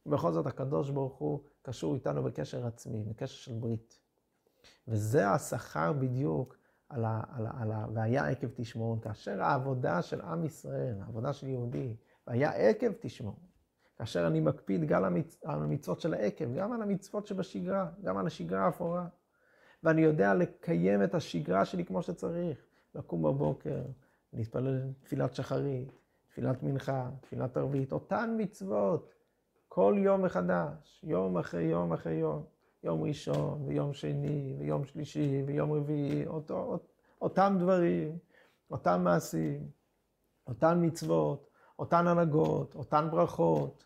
ובכל 0.07 0.33
זאת 0.33 0.47
הקדוש 0.47 0.91
ברוך 0.91 1.15
הוא 1.15 1.41
קשור 1.63 1.95
איתנו 1.95 2.23
בקשר 2.23 2.67
עצמי, 2.67 3.03
בקשר 3.03 3.35
של 3.35 3.53
ברית. 3.53 4.06
וזה 4.89 5.31
השכר 5.31 5.93
בדיוק 5.93 6.57
על 6.89 7.05
ה, 7.05 7.23
על 7.37 7.47
ה, 7.47 7.51
על 7.61 7.73
ה... 7.73 7.87
והיה 7.95 8.29
עקב 8.29 8.47
תשמעון. 8.55 9.01
כאשר 9.01 9.43
העבודה 9.43 10.03
של 10.03 10.21
עם 10.21 10.45
ישראל, 10.45 10.95
העבודה 11.01 11.33
של 11.33 11.47
יהודי, 11.47 11.97
והיה 12.27 12.51
עקב 12.51 12.93
תשמעון. 13.01 13.47
כאשר 13.97 14.27
אני 14.27 14.41
מקפיד 14.41 14.85
גם 14.85 15.05
על 15.45 15.63
המצוות 15.63 16.01
של 16.01 16.15
העקב, 16.15 16.55
גם 16.55 16.73
על 16.73 16.83
המצוות 16.83 17.27
שבשגרה, 17.27 17.91
גם 18.03 18.17
על 18.17 18.27
השגרה 18.27 18.65
האפורה. 18.65 19.07
ואני 19.83 20.01
יודע 20.01 20.35
לקיים 20.35 21.03
את 21.03 21.15
השגרה 21.15 21.65
שלי 21.65 21.85
כמו 21.85 22.03
שצריך. 22.03 22.59
לקום 22.95 23.23
בבוקר, 23.23 23.83
להתפלל 24.33 24.93
תפילת 25.01 25.35
שחרית, 25.35 25.93
תפילת 26.29 26.63
מנחה, 26.63 27.11
תפילת 27.21 27.57
ערבית, 27.57 27.93
אותן 27.93 28.37
מצוות, 28.39 29.15
כל 29.69 29.95
יום 29.99 30.23
מחדש, 30.23 31.05
יום 31.05 31.39
אחרי 31.39 31.63
יום 31.63 31.93
אחרי 31.93 32.15
יום. 32.15 32.45
יום 32.87 33.03
ראשון, 33.03 33.63
ויום 33.67 33.93
שני, 33.93 34.55
ויום 34.59 34.85
שלישי, 34.85 35.43
ויום 35.47 35.73
רביעי, 35.73 36.27
אותו, 36.27 36.79
אותם 37.21 37.57
דברים, 37.61 38.19
אותם 38.71 39.01
מעשים, 39.05 39.71
אותן 40.47 40.79
מצוות, 40.87 41.51
אותן 41.79 42.07
הנהגות, 42.07 42.75
אותן 42.75 43.09
ברכות. 43.11 43.85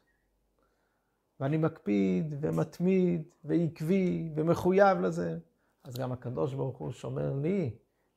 ואני 1.41 1.57
מקפיד 1.57 2.35
ומתמיד 2.41 3.23
ועקבי 3.45 4.31
ומחויב 4.35 5.01
לזה, 5.01 5.39
אז 5.85 5.95
גם 5.95 6.13
הקדוש 6.13 6.55
ברוך 6.55 6.79
הוא 6.79 6.93
שומר 6.93 7.33
לי 7.43 7.71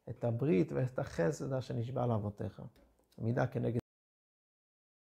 את 0.10 0.24
הברית 0.24 0.72
ואת 0.72 1.00
החסד 1.00 1.54
אשר 1.54 1.74
נשבע 1.74 2.06
לאבותיך. 2.06 2.62
מידה 3.18 3.48
כנגד 3.48 3.83